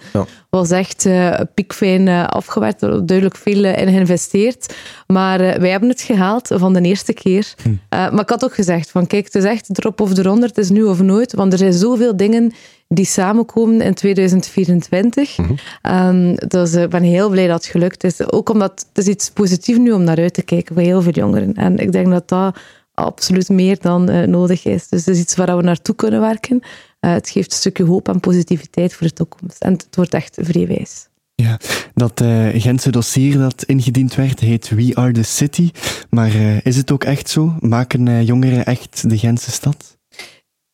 [0.49, 2.81] was echt uh, piekfijn uh, afgewerkt.
[2.81, 4.75] Er duidelijk veel in geïnvesteerd.
[5.07, 7.53] Maar wij hebben het gehaald van de eerste keer.
[7.63, 7.69] Hm.
[7.89, 10.47] maar ik had ook gezegd, van kijk, het is echt erop of eronder.
[10.47, 11.33] Het is nu of nooit.
[11.33, 12.53] Want er zijn zoveel dingen
[12.93, 15.37] die samenkomen in 2024.
[15.37, 16.35] Mm -hmm.
[16.47, 18.31] dus ik ben heel blij dat het gelukt is.
[18.31, 21.11] Ook omdat het is iets positiefs nu om naar uit te kijken voor heel veel
[21.11, 21.53] jongeren.
[21.53, 22.57] En ik denk dat dat
[22.93, 24.87] absoluut meer dan uh, nodig is.
[24.87, 26.55] Dus het is iets waar we naartoe kunnen werken.
[26.55, 29.61] Uh, het geeft een stukje hoop en positiviteit voor de toekomst.
[29.61, 31.09] En het wordt echt vrijwijs.
[31.35, 31.59] Ja,
[31.93, 35.71] dat uh, Gentse dossier dat ingediend werd heet We Are the City.
[36.09, 36.31] Maar
[36.63, 37.55] is het ook echt zo?
[37.59, 39.97] Maken jongeren echt de Gentse stad?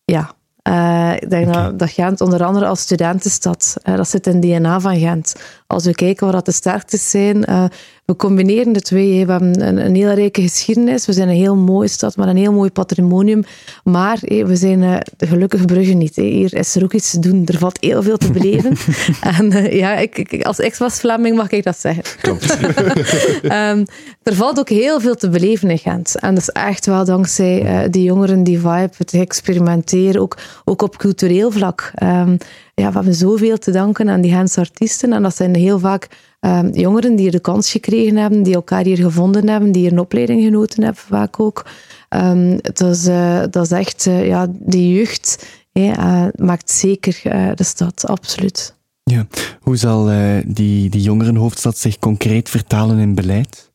[0.06, 0.36] Ja,
[0.68, 4.42] uh, ik denk dat, dat, Gent onder andere als studentenstad, uh, dat zit in het
[4.42, 5.36] DNA van Gent.
[5.68, 7.64] Als we kijken wat de sterktes zijn, uh,
[8.06, 9.26] we combineren de twee.
[9.26, 11.06] We hebben een, een hele rijke geschiedenis.
[11.06, 13.44] We zijn een heel mooie stad met een heel mooi patrimonium.
[13.84, 16.16] Maar we zijn uh, gelukkig Brugge niet.
[16.16, 17.46] Hier is er ook iets te doen.
[17.46, 18.78] Er valt heel veel te beleven.
[19.38, 22.04] en uh, ja, ik, ik, als ex-was-Vlaming mag ik dat zeggen.
[22.22, 22.58] Klopt.
[23.44, 23.86] um,
[24.24, 26.20] er valt ook heel veel te beleven in Gent.
[26.20, 30.98] En dat is echt wel dankzij die jongeren, die vibe, het experimenteren, ook, ook op
[30.98, 31.92] cultureel vlak.
[32.04, 32.38] Um,
[32.82, 35.14] ja, we hebben zoveel te danken aan die Gentse artiesten.
[35.14, 36.08] En dat zijn heel vaak
[36.40, 40.00] um, jongeren die de kans gekregen hebben, die elkaar hier gevonden hebben, die hier een
[40.00, 41.66] opleiding genoten hebben, vaak ook.
[42.10, 47.20] Um, uh, dat is echt, uh, ja, die jeugd uh, maakt zeker
[47.56, 48.76] de stad, absoluut.
[49.04, 49.28] Ja.
[49.62, 50.06] Hoe zal
[50.46, 53.72] die, die jongerenhoofdstad zich concreet vertalen in beleid?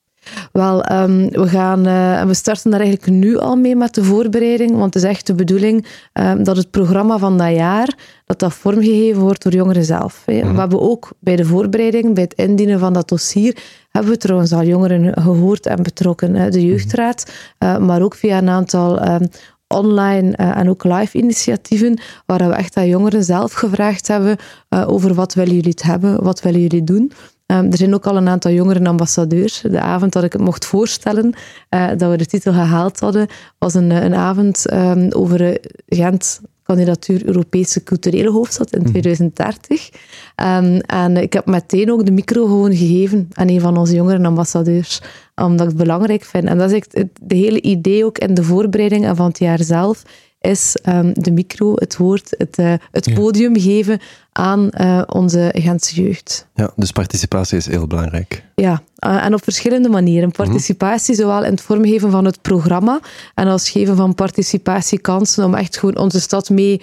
[0.53, 4.71] Wel, um, we, gaan, uh, we starten daar eigenlijk nu al mee met de voorbereiding,
[4.71, 7.95] want het is echt de bedoeling um, dat het programma van dat jaar,
[8.27, 10.23] dat dat vormgegeven wordt door jongeren zelf.
[10.27, 10.43] Hè.
[10.43, 10.53] Mhm.
[10.53, 13.57] We hebben ook bij de voorbereiding, bij het indienen van dat dossier,
[13.91, 16.35] hebben we trouwens al jongeren gehoord en betrokken.
[16.35, 16.51] Hè.
[16.51, 16.67] De mhm.
[16.67, 19.29] jeugdraad, uh, maar ook via een aantal um,
[19.73, 24.37] online uh, en ook live initiatieven, waar we echt aan jongeren zelf gevraagd hebben
[24.71, 27.13] uh, over wat willen jullie het hebben, wat willen jullie doen.
[27.53, 29.61] Um, er zijn ook al een aantal jongeren ambassadeurs.
[29.61, 31.35] De avond dat ik het mocht voorstellen,
[31.71, 33.27] uh, dat we de titel gehaald hadden,
[33.59, 39.91] was een, een avond um, over Gent kandidatuur Europese culturele hoofdstad in 2030.
[40.37, 40.79] Um, mhm.
[40.79, 45.01] en ik heb meteen ook de micro gewoon gegeven aan een van onze jongeren ambassadeurs,
[45.35, 46.45] omdat ik het belangrijk vind.
[46.45, 50.03] En dat is echt de hele idee ook in de voorbereiding van het jaar zelf,
[50.43, 54.01] is um, de micro, het woord, het, uh, het podium geven
[54.33, 56.47] aan uh, onze Gentse jeugd.
[56.55, 58.45] Ja, dus participatie is heel belangrijk.
[58.55, 60.29] Ja, uh, en op verschillende manieren.
[60.29, 60.37] Mhm.
[60.37, 63.01] Participatie, zowel in het vormgeven van het programma
[63.35, 66.83] en als geven van participatiekansen om echt gewoon onze stad mee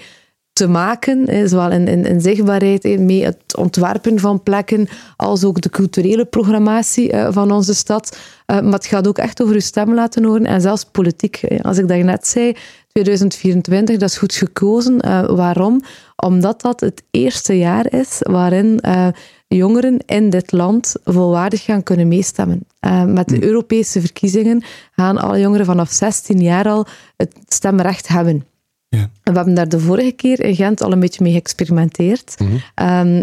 [0.54, 5.70] te maken, zowel in, in, in zichtbaarheid, mee het ontwerpen van plekken, als ook de
[5.70, 8.18] culturele programmatie uh, van onze stad.
[8.48, 11.42] Uh, maar het gaat ook echt over uw stem laten horen en zelfs politiek.
[11.62, 12.56] Als ik dat net zei,
[12.92, 15.06] 2024, dat is goed gekozen.
[15.06, 15.82] Uh, waarom?
[16.16, 19.08] Omdat dat het eerste jaar is waarin uh,
[19.48, 22.66] jongeren in dit land volwaardig gaan kunnen meestemmen.
[22.82, 23.44] Uh, met de hmm.
[23.44, 26.86] Europese verkiezingen gaan alle jongeren vanaf 16 jaar al
[27.18, 28.46] het stemrecht hebben.
[28.90, 29.10] Ja.
[29.24, 32.36] We hebben daar de vorige keer in Gent al een beetje mee geëxperimenteerd.
[32.40, 32.58] Mm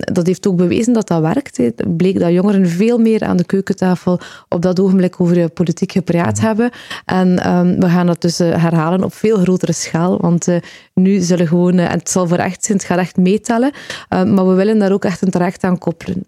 [0.00, 1.56] dat heeft ook bewezen dat dat werkt.
[1.56, 6.36] Het bleek dat jongeren veel meer aan de keukentafel op dat ogenblik over politiek gepraat
[6.36, 6.46] mhm.
[6.46, 6.70] hebben.
[7.04, 10.18] En um, we gaan dat dus uh, herhalen op veel grotere schaal.
[10.20, 10.56] Want uh,
[10.94, 13.72] nu zullen gewoon, en het zal voor echt zijn, het gaat echt meetellen,
[14.08, 16.24] maar we willen daar ook echt een traject aan koppelen.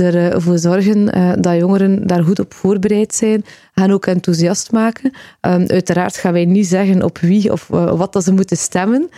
[0.00, 1.04] Ehm, ervoor zorgen
[1.42, 5.10] dat jongeren daar goed op voorbereid zijn, gaan ook enthousiast maken.
[5.40, 9.08] Um, uiteraard gaan wij niet zeggen op wie of wat dat ze moeten stemmen,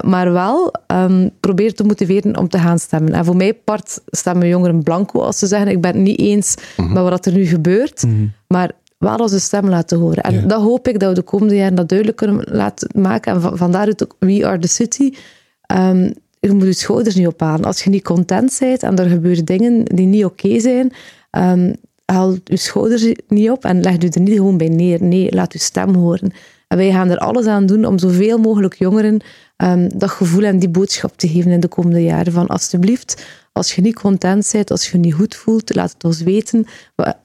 [0.00, 3.12] maar wel um, proberen te motiveren om te gaan stemmen.
[3.12, 6.54] En voor mij part stemmen jongeren blanco als ze zeggen ik ben het niet eens
[6.76, 6.92] mhm.
[6.92, 8.26] met wat er nu gebeurt, mhm.
[8.46, 10.22] maar wel onze stem laten horen.
[10.22, 13.34] En dat hoop ik dat we de komende jaren dat duidelijk kunnen laten maken.
[13.34, 15.12] En van, vandaar ook We Are The City.
[15.72, 17.64] Um, je moet je schouders niet ophalen.
[17.64, 20.92] Als je niet content bent en er gebeuren dingen die niet oké zijn,
[21.30, 25.02] um, haal je schouders niet op en leg je er niet gewoon bij neer.
[25.02, 26.30] Nee, laat je stem horen.
[26.68, 29.20] En wij gaan er alles aan doen om zoveel mogelijk jongeren
[29.56, 32.32] um, dat gevoel en die boodschap te geven in de komende jaren.
[32.32, 36.04] Van alsjeblieft, als je niet content bent, als je je niet goed voelt, laat het
[36.04, 36.66] ons weten.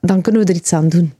[0.00, 1.12] Dan kunnen we er iets aan doen.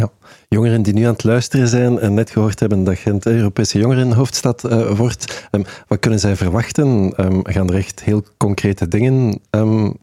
[0.00, 0.10] Ja.
[0.48, 4.64] Jongeren die nu aan het luisteren zijn en net gehoord hebben dat Gent Europese jongerenhoofdstad
[4.64, 7.12] uh, wordt, um, wat kunnen zij verwachten?
[7.16, 9.96] Um, gaan er echt heel concrete dingen um,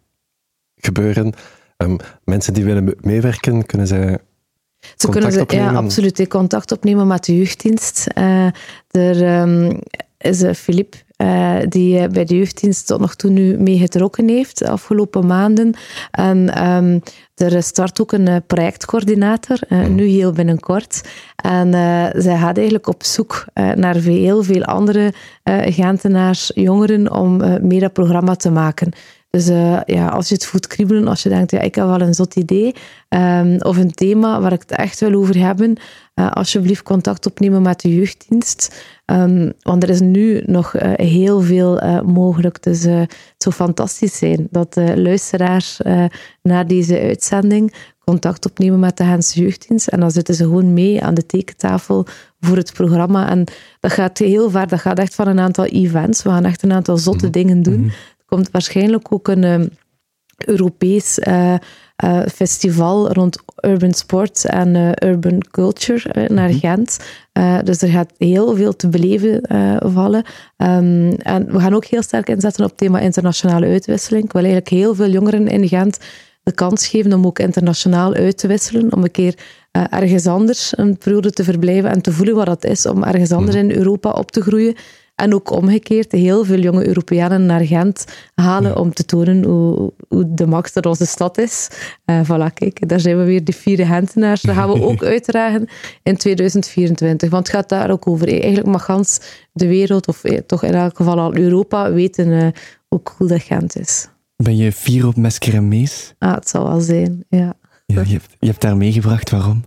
[0.75, 1.33] gebeuren?
[2.23, 4.17] mensen die willen meewerken, kunnen zij
[4.95, 8.07] ze kunnen ze, ja, absoluut contact opnemen met de jeugddienst.
[8.17, 8.47] Uh,
[8.91, 9.47] er
[10.17, 14.69] is Filip uh, die bij de jeugddienst tot nog toe nu mee getrokken heeft de
[14.69, 15.73] afgelopen maanden.
[16.11, 17.01] En um,
[17.35, 21.01] er start ook een projectcoördinator, uh, nu heel binnenkort.
[21.35, 27.79] En uh, zij gaat eigenlijk op zoek naar heel veel andere Gentenaars, jongeren, om meer
[27.79, 28.91] dat programma te maken.
[29.29, 32.01] Dus uh, ja, als je het voelt kriebelen, als je denkt, ja, ik heb wel
[32.01, 32.75] een zot idee,
[33.09, 35.77] um, of een thema waar ik het echt wil over hebben,
[36.15, 38.75] uh, alsjeblieft contact opnemen met de jeugddienst.
[39.11, 42.63] Um, want er is nu nog uh, heel veel mogelijk.
[42.63, 45.79] Dus het zou fantastisch zijn dat de luisteraars
[46.41, 49.87] na deze uitzending contact opnemen met de Gentse Jeugddienst.
[49.87, 52.05] En dan zitten ze gewoon mee aan de tekentafel
[52.39, 53.29] voor het programma.
[53.29, 53.43] En
[53.79, 54.67] dat gaat heel ver.
[54.67, 56.23] Dat gaat echt van een aantal events.
[56.23, 57.33] We gaan echt een aantal zotte mhm.
[57.33, 57.79] dingen doen.
[57.79, 57.89] Mhm
[58.27, 59.69] komt waarschijnlijk ook een um,
[60.45, 61.53] Europees uh,
[62.03, 66.57] uh, festival rond urban sports en uh, urban culture naar mhm.
[66.57, 66.97] Gent.
[67.63, 69.41] dus er gaat heel veel te beleven
[69.93, 70.23] vallen.
[70.57, 74.23] Um, en we gaan ook heel sterk inzetten op het thema internationale uitwisseling.
[74.23, 75.97] Ik wil eigenlijk heel veel jongeren in Gent
[76.43, 79.35] de kans geven om ook internationaal uit te wisselen, om een keer
[79.71, 83.55] ergens anders een periode te verblijven en te voelen wat dat is om ergens anders
[83.55, 83.65] mhm.
[83.65, 84.75] in Europa op te groeien.
[85.17, 90.33] En ook omgekeerd, heel veel jonge Europeanen naar Gent halen om te tonen hoe, hoe
[90.33, 91.69] de max er onze stad is.
[92.05, 94.41] Uh, voilà, kijk, daar zijn we weer, de vierde Gentenaars.
[94.41, 95.67] Dat gaan we ook uitdragen
[96.03, 97.29] in 2024.
[97.29, 98.27] Want het gaat daar ook over.
[98.27, 99.19] Eigenlijk mag gans
[99.51, 102.47] de wereld, of eh, toch in elk geval al Europa, weten uh,
[102.87, 104.07] hoe cool dat Gent is.
[104.35, 106.13] Ben je fier op Mesker en Mees?
[106.19, 107.53] Ah, het zal wel zijn, ja.
[107.85, 109.63] ja je, hebt, je hebt daar meegebracht, waarom?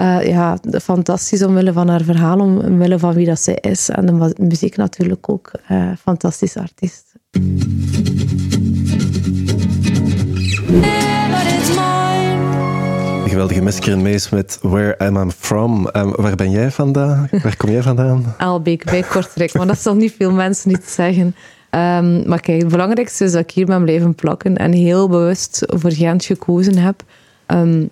[0.00, 3.88] Uh, ja, fantastisch omwille van haar verhaal, omwille van wie dat zij is.
[3.88, 5.50] En de muziek natuurlijk ook.
[5.70, 7.08] Uh, fantastisch artiest.
[13.30, 15.88] geweldige Mesker Mees met Where Am I From.
[15.92, 17.28] Um, waar ben jij vandaan?
[17.42, 18.34] Waar kom jij vandaan?
[18.38, 19.54] Aalbeek, bij Kortrijk.
[19.54, 21.24] Maar dat zal niet veel mensen niet zeggen.
[21.70, 25.64] Um, maar kijk, het belangrijkste is dat ik hier ben blijven plakken en heel bewust
[25.66, 27.02] voor Gent gekozen heb.
[27.46, 27.90] Um,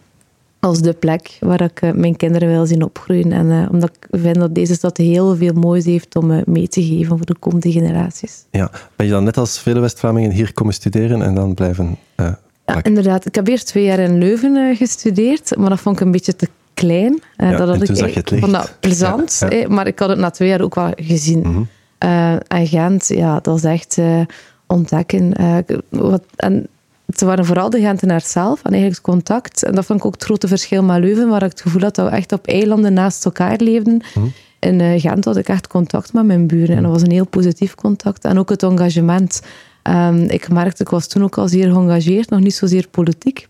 [0.61, 3.33] als de plek waar ik eh, mijn kinderen wil zien opgroeien.
[3.33, 6.68] En uh, omdat ik vind dat deze stad heel veel moois heeft om uh, mee
[6.68, 8.44] te geven voor de komende generaties.
[8.51, 12.83] Ja, ben je dan net als vele West-Vlamingen hier komen studeren en dan blijven ja,
[12.83, 13.27] inderdaad.
[13.27, 16.49] Ik heb eerst twee jaar in Leuven gestudeerd, maar dat vond ik een beetje te
[16.75, 17.21] klein.
[17.37, 20.61] Ja, dat had ik, ik vond dat plezant, maar ik had het na twee jaar
[20.61, 21.38] ook wel gezien.
[21.38, 21.68] Mm -hmm.
[22.49, 23.99] en Gent, ja, dat is echt
[24.66, 25.33] ontdekken.
[25.88, 26.66] wat, en
[27.16, 29.62] ze waren vooral de Gentenaars zelf en eigenlijk het contact.
[29.62, 31.94] En dat vond ik ook het grote verschil met Leuven, waar ik het gevoel had
[31.94, 34.03] dat we echt op eilanden naast elkaar leefden.
[34.14, 34.33] Mm.
[34.59, 37.27] In uh, Gent had ik echt contact met mijn buren en dat was een heel
[37.27, 38.25] positief contact.
[38.25, 39.42] En ook het engagement.
[39.83, 43.49] Um, ik merkte, ik was toen ook al zeer geëngageerd, nog niet zozeer politiek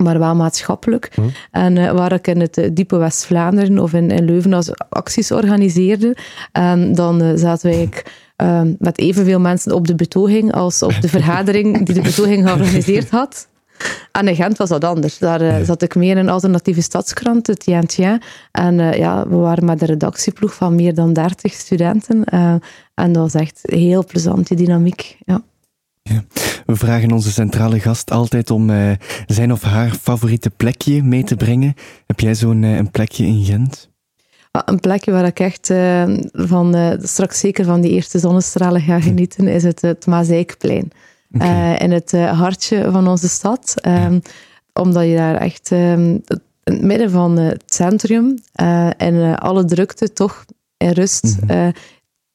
[0.00, 1.16] maar wel maatschappelijk.
[1.16, 1.28] Mhm.
[1.50, 5.32] En uh, waar ik in het uh, diepe West-Vlaanderen of in, in, Leuven als acties
[5.32, 6.16] organiseerde,
[6.52, 7.88] um, dan uh, zaten wij
[8.42, 13.10] um, met evenveel mensen op de betoging als op de vergadering die de betoging georganiseerd
[13.10, 13.48] had.
[14.12, 15.18] En in Gent was dat anders.
[15.18, 18.20] Daar zat ik meer in een alternatieve stadskrant, het Tien
[18.52, 22.24] En ja, we waren met een redactieploeg van meer dan 30 studenten.
[22.94, 25.16] en dat was echt heel plezant, die dynamiek.
[25.24, 25.42] Ja.
[26.02, 26.24] Ja.
[26.66, 28.70] We vragen onze centrale gast altijd om
[29.26, 31.74] zijn of haar favoriete plekje mee te brengen.
[32.06, 33.89] Heb jij zo'n een plekje in Gent?
[34.50, 39.00] Ah, een plekje waar ik echt uh, van, straks zeker van die eerste zonnestralen ga
[39.00, 40.90] genieten, is het, het Mazeikplein.
[41.34, 41.76] Okay.
[41.76, 43.74] in het hartje van onze stad.
[43.86, 44.22] Um,
[44.72, 46.22] Omdat je daar echt um, in
[46.64, 48.38] het midden van het centrum
[48.96, 50.44] en alle drukte toch
[50.76, 51.72] in rust mm -hmm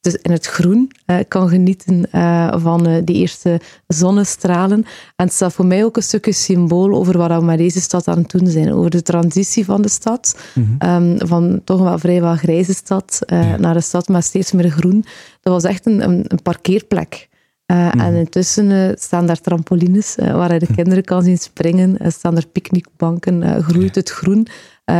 [0.05, 4.85] dus in het groen uh, kan genieten uh, van uh, die eerste zonnestralen.
[5.15, 8.07] En het staat voor mij ook een stukje symbool over wat we met deze stad
[8.07, 8.73] aan het doen zijn.
[8.73, 10.37] Over de transitie van de stad.
[10.53, 11.09] Mm -hmm.
[11.09, 13.57] um, van toch wel vrijwel grijze stad ja.
[13.57, 15.05] naar een stad met steeds meer groen.
[15.41, 17.29] Dat was echt een, een, een parkeerplek.
[17.71, 17.99] Uh, mm.
[17.99, 22.11] En intussen uh, staan daar trampolines uh, waar je de kinderen kan zien springen.
[22.11, 24.47] staan er picknickbanken, groeit het groen.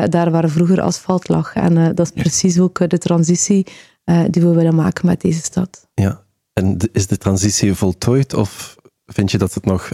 [0.09, 1.53] daar waar vroeger asfalt lag.
[1.53, 3.65] En dat is precies ook de transitie
[4.29, 5.87] die we willen maken met deze stad.
[5.93, 6.21] Ja,
[6.53, 9.89] en is de transitie voltooid of vind je dat het nog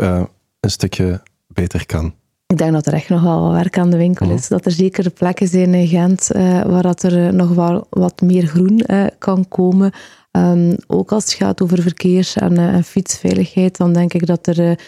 [0.60, 2.14] een stukje beter kan?
[2.48, 4.48] Ik denk dat er echt nog wel wat werk aan de winkel is.
[4.48, 6.28] Dat er zeker plekken zijn in Gent
[6.68, 8.86] waar dat er nog wel wat meer groen
[9.18, 9.92] kan komen.
[10.32, 14.80] Um, ook als het gaat over verkeers- en, en, fietsveiligheid, dan denk ik dat er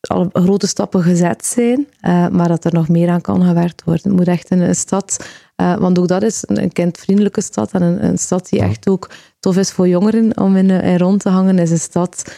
[0.00, 1.86] al grote stappen gezet zijn,
[2.32, 4.02] maar dat er nog meer aan kan gewerkt worden.
[4.08, 7.82] Het moet echt een, een stad, want ook dat is een, een kindvriendelijke stad en
[7.82, 11.28] een, een, stad die echt ook tof is voor jongeren om in, in rond te
[11.28, 12.34] hangen, is een stad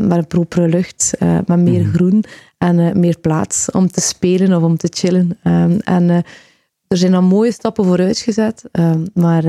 [0.00, 1.92] met een propere lucht, met meer mm.
[1.92, 2.24] groen
[2.58, 5.38] en meer plaats om te spelen of om te chillen.
[5.44, 6.10] Um, en
[6.88, 9.44] er zijn al mooie stappen vooruit gezet, ehm, maar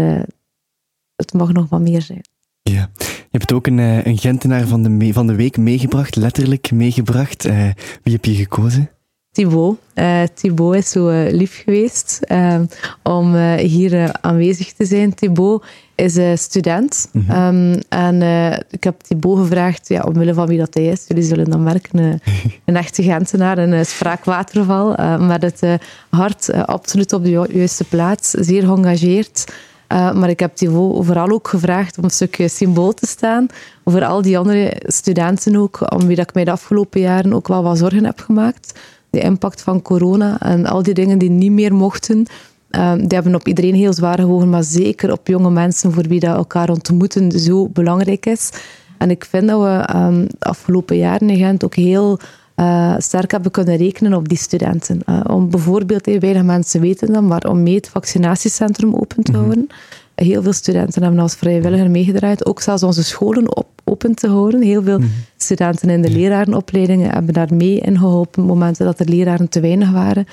[1.16, 2.22] het mag nog wat meer zijn.
[2.62, 6.72] Ja, je hebt ook een, eh, een Gentenaar van de, van de week meegebracht, letterlijk
[6.72, 7.46] meegebracht.
[7.46, 7.70] Uh,
[8.04, 8.90] wie heb je gekozen?
[9.32, 9.78] Thibaut.
[9.96, 12.60] Uh, Thibaut is zo lief geweest uh,
[13.04, 15.14] om hier aanwezig te zijn.
[15.14, 15.66] Thibaut
[15.96, 17.10] is student.
[17.12, 17.74] Mm -hmm.
[17.74, 18.22] um, en
[18.70, 21.06] ik heb Thibaut gevraagd, ja, omwille van wie dat hij is.
[21.08, 22.00] Jullie zullen dan merken,
[22.66, 24.96] een echte Gentenaar, een spraakwaterval.
[25.20, 28.30] met het hart absoluut op de juiste plaats.
[28.30, 29.46] Zeer geëngageerd.
[29.94, 33.48] Uh, maar ik heb die vooral ook gevraagd om een stukje symbool te staan
[33.84, 37.48] over al die andere studenten ook, om wie dat ik mij de afgelopen jaren ook
[37.48, 38.80] wel wat zorgen heb gemaakt.
[39.10, 42.26] De impact van corona en al die dingen die niet meer mochten,
[42.72, 46.20] uh, die hebben op iedereen heel zwaar gewogen, maar zeker op jonge mensen voor wie
[46.20, 48.50] dat elkaar ontmoeten zo belangrijk is.
[48.98, 52.20] En ik vind dat we um, de afgelopen jaren in Gent ook heel
[52.60, 55.02] uh, sterk hebben kunnen rekenen op die studenten.
[55.06, 59.32] Uh, om bijvoorbeeld, hey, weinig mensen weten dan, maar om mee het vaccinatiecentrum open te
[59.32, 59.42] mhm.
[59.42, 59.68] houden.
[60.16, 62.46] Heel veel studenten hebben als vrijwilliger meegedraaid.
[62.46, 64.62] Ook zelfs onze scholen op, open te houden.
[64.62, 65.08] Heel veel mhm.
[65.56, 68.44] Studenten in de lerarenopleidingen hebben daar mee in geholpen.
[68.44, 70.26] momenten dat er leraren te weinig waren.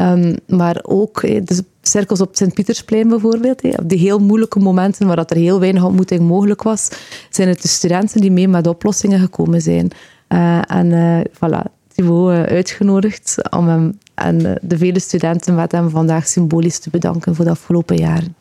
[0.00, 3.62] Um, maar ook de cirkels op Sint-Pietersplein bijvoorbeeld.
[3.62, 6.88] op die heel moeilijke momenten waar dat er heel weinig ontmoeting mogelijk was,
[7.30, 9.90] zijn het de studenten die mee met oplossingen gekomen zijn.
[10.28, 15.90] Uh, en uh, voilà, Thibaut uh, uitgenodigd om hem en de vele studenten met hem
[15.90, 18.34] vandaag symbolisch te bedanken voor de afgelopen jaren.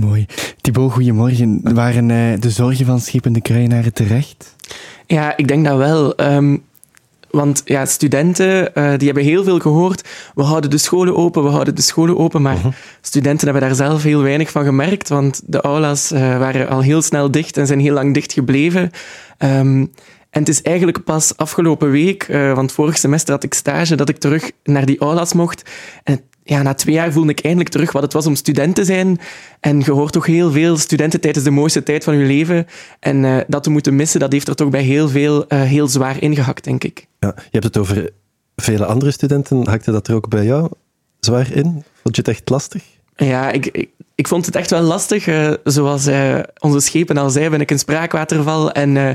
[0.00, 0.26] Mooi.
[0.60, 1.60] Thibaut, goedemorgen.
[1.74, 2.06] Waren
[2.40, 4.56] de zorgen van schepende kruienaren terecht?
[5.06, 6.20] Ja, ik denk dat wel.
[6.20, 6.62] Um,
[7.30, 10.08] want ja, studenten uh, die hebben heel veel gehoord.
[10.34, 12.42] We houden de scholen open, we houden de scholen open.
[12.42, 12.72] Maar uh -huh.
[13.00, 15.08] studenten hebben daar zelf heel weinig van gemerkt.
[15.08, 18.90] Want de aulas uh, waren al heel snel dicht en zijn heel lang dicht gebleven.
[19.38, 19.90] Um,
[20.30, 24.08] en het is eigenlijk pas afgelopen week, uh, want vorig semester had ik stage, dat
[24.08, 25.70] ik terug naar die aulas mocht.
[26.04, 28.84] En ja, na twee jaar voelde ik eindelijk terug wat het was om student te
[28.84, 29.18] zijn.
[29.60, 32.66] En je hoort toch heel veel studenten tijdens de mooiste tijd van je leven.
[33.00, 35.88] En uh, dat te moeten missen, dat heeft er toch bij heel veel uh, heel
[35.88, 37.06] zwaar ingehakt, denk ik.
[37.18, 38.10] Ja, je hebt het over
[38.56, 39.68] vele andere studenten.
[39.68, 40.70] Hakte dat er ook bij jou
[41.20, 41.84] zwaar in?
[42.02, 42.82] Vond je het echt lastig?
[43.16, 45.26] Ja, ik, ik, ik vond het echt wel lastig.
[45.26, 46.08] Uh, zoals
[46.58, 48.72] onze schepen al zei, ben ik een spraakwaterval.
[48.72, 49.10] En uh,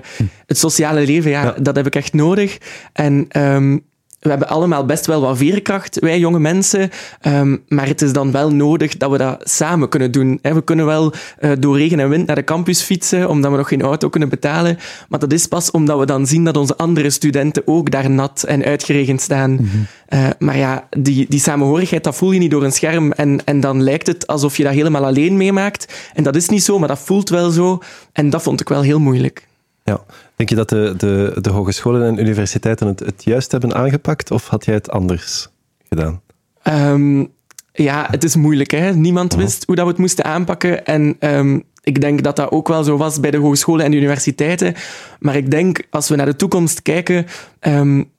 [0.45, 2.57] het sociale leven, ja, ja, dat heb ik echt nodig.
[2.93, 3.83] En um,
[4.23, 6.89] we hebben allemaal best wel wat veerkracht, wij jonge mensen.
[7.27, 10.39] Um, maar het is dan wel nodig dat we dat samen kunnen doen.
[10.41, 13.67] We kunnen wel uh, door regen en wind naar de campus fietsen, omdat we nog
[13.67, 14.77] geen auto kunnen betalen.
[15.09, 18.43] Maar dat is pas omdat we dan zien dat onze andere studenten ook daar nat
[18.43, 19.51] en uitgeregend staan.
[19.51, 19.87] Mm -hmm.
[20.19, 23.11] uh, maar ja, die, die samenhorigheid, dat voel je niet door een scherm.
[23.11, 25.93] En, en dan lijkt het alsof je dat helemaal alleen meemaakt.
[26.13, 27.79] En dat is niet zo, maar dat voelt wel zo.
[28.11, 29.47] En dat vond ik wel heel moeilijk.
[29.83, 30.03] Ja.
[30.43, 34.47] Denk je dat de, de, de hogescholen en universiteiten het, het juist hebben aangepakt of
[34.47, 35.49] had jij het anders
[35.89, 36.21] gedaan?
[36.63, 37.31] Um,
[37.73, 38.71] ja, het is moeilijk.
[38.71, 38.93] Hè?
[38.93, 40.85] Niemand wist hoe dat we het moesten aanpakken.
[40.85, 44.73] En um, ik denk dat dat ook wel zo was bij de hogescholen en universiteiten.
[45.19, 47.25] Maar ik denk, als we naar de toekomst kijken,
[47.59, 48.11] um,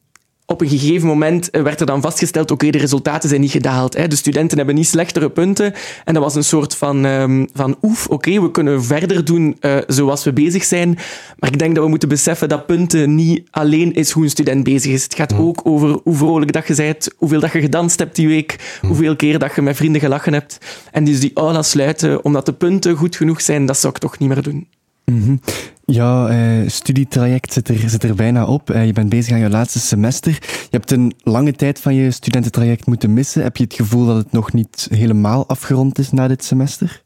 [0.47, 3.51] op een gegeven moment eh, werd er dan vastgesteld, oké, okay, de resultaten zijn niet
[3.51, 3.97] gedaald.
[3.97, 4.09] Hè.
[4.09, 5.75] De studenten hebben niet slechtere punten.
[6.05, 9.57] En dat was een soort van, um, van oef, oké, okay, we kunnen verder doen
[9.61, 10.99] uh, zoals we bezig zijn.
[11.39, 14.65] Maar ik denk dat we moeten beseffen dat punten niet alleen is hoe een student
[14.65, 15.03] bezig is.
[15.03, 15.39] Het gaat mm.
[15.39, 18.89] ook over hoe vrolijk dat je bent, hoeveel dat je gedanst hebt die week, mm.
[18.89, 20.59] hoeveel keer dat je met vrienden gelachen hebt.
[20.91, 24.19] En dus die aula sluiten, omdat de punten goed genoeg zijn, dat zou ik toch
[24.19, 24.67] niet meer doen.
[25.05, 25.41] Mm -hmm.
[25.87, 28.71] Jouw uh, studietraject zit er, zit er bijna op.
[28.71, 30.33] Uh, je bent bezig aan je laatste semester.
[30.41, 33.43] Je hebt een lange tijd van je studententraject moeten missen.
[33.43, 37.03] Heb je het gevoel dat het nog niet helemaal afgerond is na dit semester?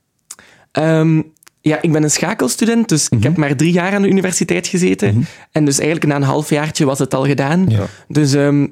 [0.72, 3.40] Um, Ja, ik ben een schakelstudent, dus ik heb mhm.
[3.40, 5.14] maar drie jaar aan de universiteit gezeten.
[5.14, 5.22] Mhm.
[5.52, 7.66] En dus eigenlijk na een halfjaartje was het al gedaan.
[7.68, 7.86] Ja.
[8.08, 8.66] Dus ehm,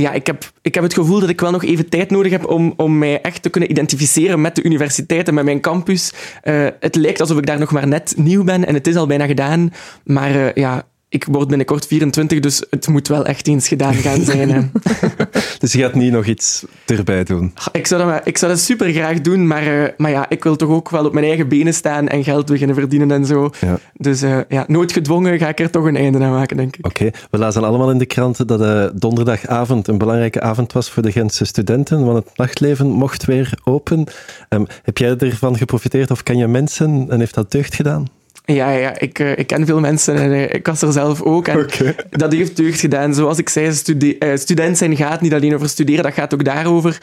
[0.00, 2.46] ja, ik heb, ik heb het gevoel dat ik wel nog even tijd nodig heb
[2.46, 6.12] om, om mij echt te kunnen identificeren met de universiteit en met mijn campus.
[6.44, 9.06] Uh, het lijkt alsof ik daar nog maar net nieuw ben en het is al
[9.06, 9.72] bijna gedaan.
[10.04, 14.20] Maar uh, ja, ik word binnenkort 24, dus het moet wel echt eens gedaan gaan
[14.24, 14.72] zijn.
[15.58, 17.52] dus je gaat niet nog iets erbij doen?
[17.72, 20.56] Ik zou dat, ik zou dat super graag doen, maar, uh, maar ja, ik wil
[20.56, 23.50] toch ook wel op mijn eigen benen staan en geld beginnen verdienen en zo.
[23.60, 23.78] Ja.
[23.92, 26.86] Dus uh, ja, noodgedwongen ga ik er toch een einde aan maken, denk ik.
[26.86, 31.02] Oké, we lazen allemaal in de kranten dat uh, donderdagavond een belangrijke avond was voor
[31.02, 34.04] de Gentse studenten, want het nachtleven mocht weer open.
[34.48, 38.15] Um, heb jij ervan geprofiteerd of ken je mensen en heeft dat deugd gedaan?
[38.46, 41.48] Ja, ja ik, uh, ik ken veel mensen en uh, ik was er zelf ook.
[41.48, 41.66] En
[42.10, 43.14] Dat heeft deugd gedaan.
[43.14, 46.44] Zoals ik zei, stude uh, student zijn gaat niet alleen over studeren, dat gaat ook
[46.44, 46.98] daarover.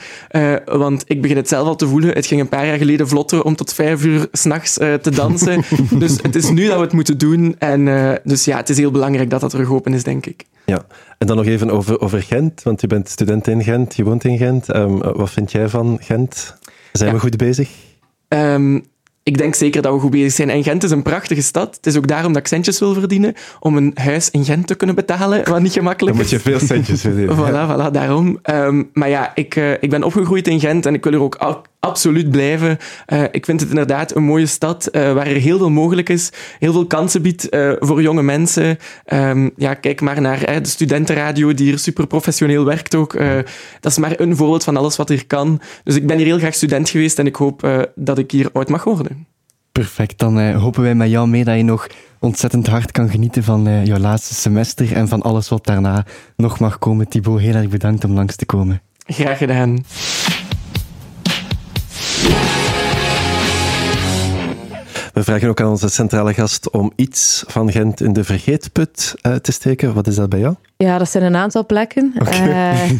[0.66, 2.14] want ik begin het zelf al te voelen.
[2.14, 5.64] Het ging een paar jaar geleden vlotter om tot vijf uur s'nachts te dansen.
[6.00, 7.56] dus het is nu dat we het moeten doen.
[7.60, 7.86] En
[8.24, 10.46] dus ja, het is heel belangrijk dat dat terug open is, denk ik.
[10.66, 10.86] Ja,
[11.18, 14.24] en dan nog even over, over Gent, want je bent student in Gent, je woont
[14.24, 14.76] in Gent.
[14.76, 16.56] Um, wat vind jij van Gent?
[16.92, 17.70] Zijn we goed bezig?
[18.28, 18.84] Um,
[19.24, 20.50] ik denk zeker dat we goed bezig zijn.
[20.50, 21.76] En Gent is een prachtige stad.
[21.76, 23.34] Het is ook daarom dat ik centjes wil verdienen.
[23.60, 26.30] Om een huis in Gent te kunnen betalen, wat niet gemakkelijk is.
[26.30, 27.38] Dan moet je veel centjes verdienen.
[27.40, 28.40] voilà, voilà, daarom.
[28.50, 31.36] Um, maar ja, ik, uh, ik ben opgegroeid in Gent en ik wil er ook
[31.84, 32.78] absoluut blijven.
[33.08, 36.30] Uh, ik vind het inderdaad een mooie stad uh, waar er heel veel mogelijk is,
[36.60, 38.78] heel veel kansen biedt uh, voor jonge mensen.
[39.14, 43.18] Um, ja, kijk maar naar de studentenradio die hier super professioneel werkt ook.
[43.80, 45.62] dat is maar een voorbeeld van alles wat hier kan.
[45.84, 48.70] Dus ik ben hier heel graag student geweest en ik hoop dat ik hier ooit
[48.70, 49.28] mag worden.
[49.72, 51.88] Perfect, dan hopen wij met jou mee dat je nog
[52.20, 56.06] ontzettend hard kan genieten van jouw laatste semester en van alles wat daarna
[56.36, 57.08] nog mag komen.
[57.08, 58.82] Thibaut, heel erg bedankt om langs te komen.
[59.06, 59.84] Graag gedaan.
[65.14, 69.36] We vragen ook aan onze centrale gast om iets van Gent in de vergeetput uh,
[69.36, 69.94] te steken.
[69.94, 70.56] Wat is dat bij jou?
[70.78, 72.14] Ja, dat zijn een aantal plekken.
[72.20, 72.50] Okay.
[72.50, 72.92] Uh,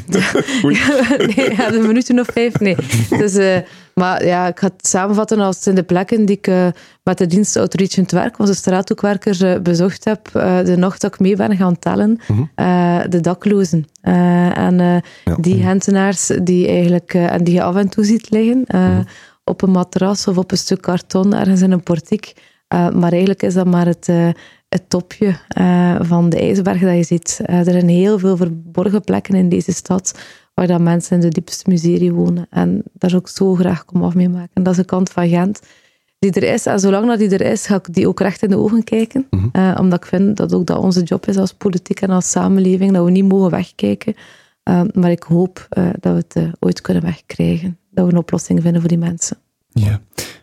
[1.36, 2.76] nee, ja, de minuten of vijf, nee.
[3.10, 3.58] Dus, uh,
[3.94, 6.68] maar ja, ik ga het samenvatten als het zijn de plekken die ik uh,
[7.04, 10.30] met de dienst Outreach Werk, onze straathoekwerkers, bezocht heb.
[10.66, 12.20] de nacht dat ik mee ben gaan tellen.
[12.28, 13.10] Mhm.
[13.10, 13.86] de daklozen.
[14.02, 14.78] en
[15.24, 15.36] ja.
[15.40, 18.64] die hentenaars die eigenlijk, en die je af en toe ziet liggen.
[18.68, 19.00] -huh
[19.44, 22.34] op een matras of op een stuk karton ergens in een portiek.
[22.74, 24.30] Uh, maar eigenlijk is dat maar het, uh,
[24.70, 27.40] het topje uh, van de ijsberg dat je ziet.
[27.46, 30.20] er zijn heel veel verborgen plekken in deze stad
[30.54, 32.48] waar dat mensen in de diepste miserie wonen.
[32.50, 34.64] En daar zou ik zo graag kom af mee maken.
[34.64, 35.62] Dat is de kant van Gent
[36.20, 36.66] die er is.
[36.66, 39.28] En zolang dat die er is, ga ik die ook recht in de ogen kijken.
[39.30, 39.76] Mm -hmm.
[39.78, 43.06] omdat ik vind dat ook dat onze job is als politiek en als samenleving, dat
[43.06, 44.16] we niet mogen wegkijken.
[44.94, 45.68] maar ik hoop
[46.00, 49.38] dat we het ooit kunnen wegkrijgen dat we een oplossing vinden voor die mensen.
[49.70, 50.02] Ja.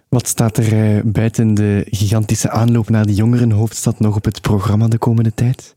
[0.08, 4.88] Wat staat er uh, buiten de gigantische aanloop naar de jongerenhoofdstad nog op het programma
[4.88, 5.76] de komende tijd?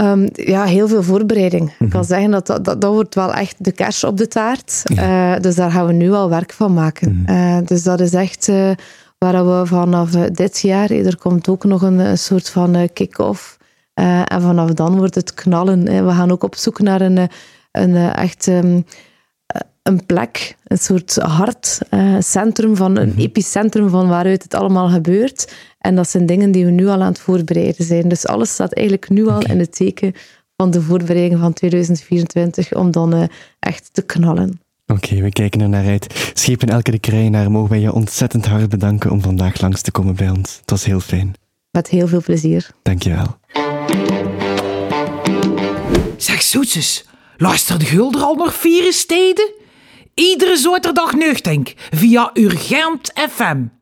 [0.00, 1.70] Um, ja, heel veel voorbereiding.
[1.70, 2.04] Ik kan mhm.
[2.04, 4.82] zeggen dat dat, dat wordt wel echt de kers op de taart.
[4.92, 7.12] Uh, dus daar gaan we nu al werk van maken.
[7.12, 8.46] Mm uh, dus dat is echt
[9.18, 13.58] waar we vanaf dit jaar, er komt ook nog een, een soort van kick-off.
[13.94, 16.06] en vanaf dan wordt het knallen.
[16.06, 17.28] We gaan ook op zoek naar een,
[17.72, 18.46] een echt...
[18.46, 18.84] Um,
[19.86, 23.20] een plek, een soort hartcentrum, uh, van een mhm.
[23.20, 25.52] epicentrum van waaruit het allemaal gebeurt.
[25.78, 28.08] En dat zijn dingen die we nu al aan het voorbereiden zijn.
[28.08, 30.12] Dus alles staat eigenlijk nu al in het teken
[30.56, 33.22] van de voorbereiding van 2024 om dan uh,
[33.58, 34.60] echt te knallen.
[34.86, 36.30] Oké, we kijken er naar uit.
[36.34, 40.16] Schepen Elke de Krijnaar, mogen wij je ontzettend hard bedanken om vandaag langs te komen
[40.16, 40.56] bij ons.
[40.60, 41.34] Het was heel fijn.
[41.70, 42.70] Met heel veel plezier.
[42.82, 43.36] Dankjewel.
[46.16, 47.06] Zeg zoetjes,
[47.36, 49.52] luister de Gulder al nog vier steden?
[50.18, 53.75] Iedere zaterdag nuchtink via Urgent FM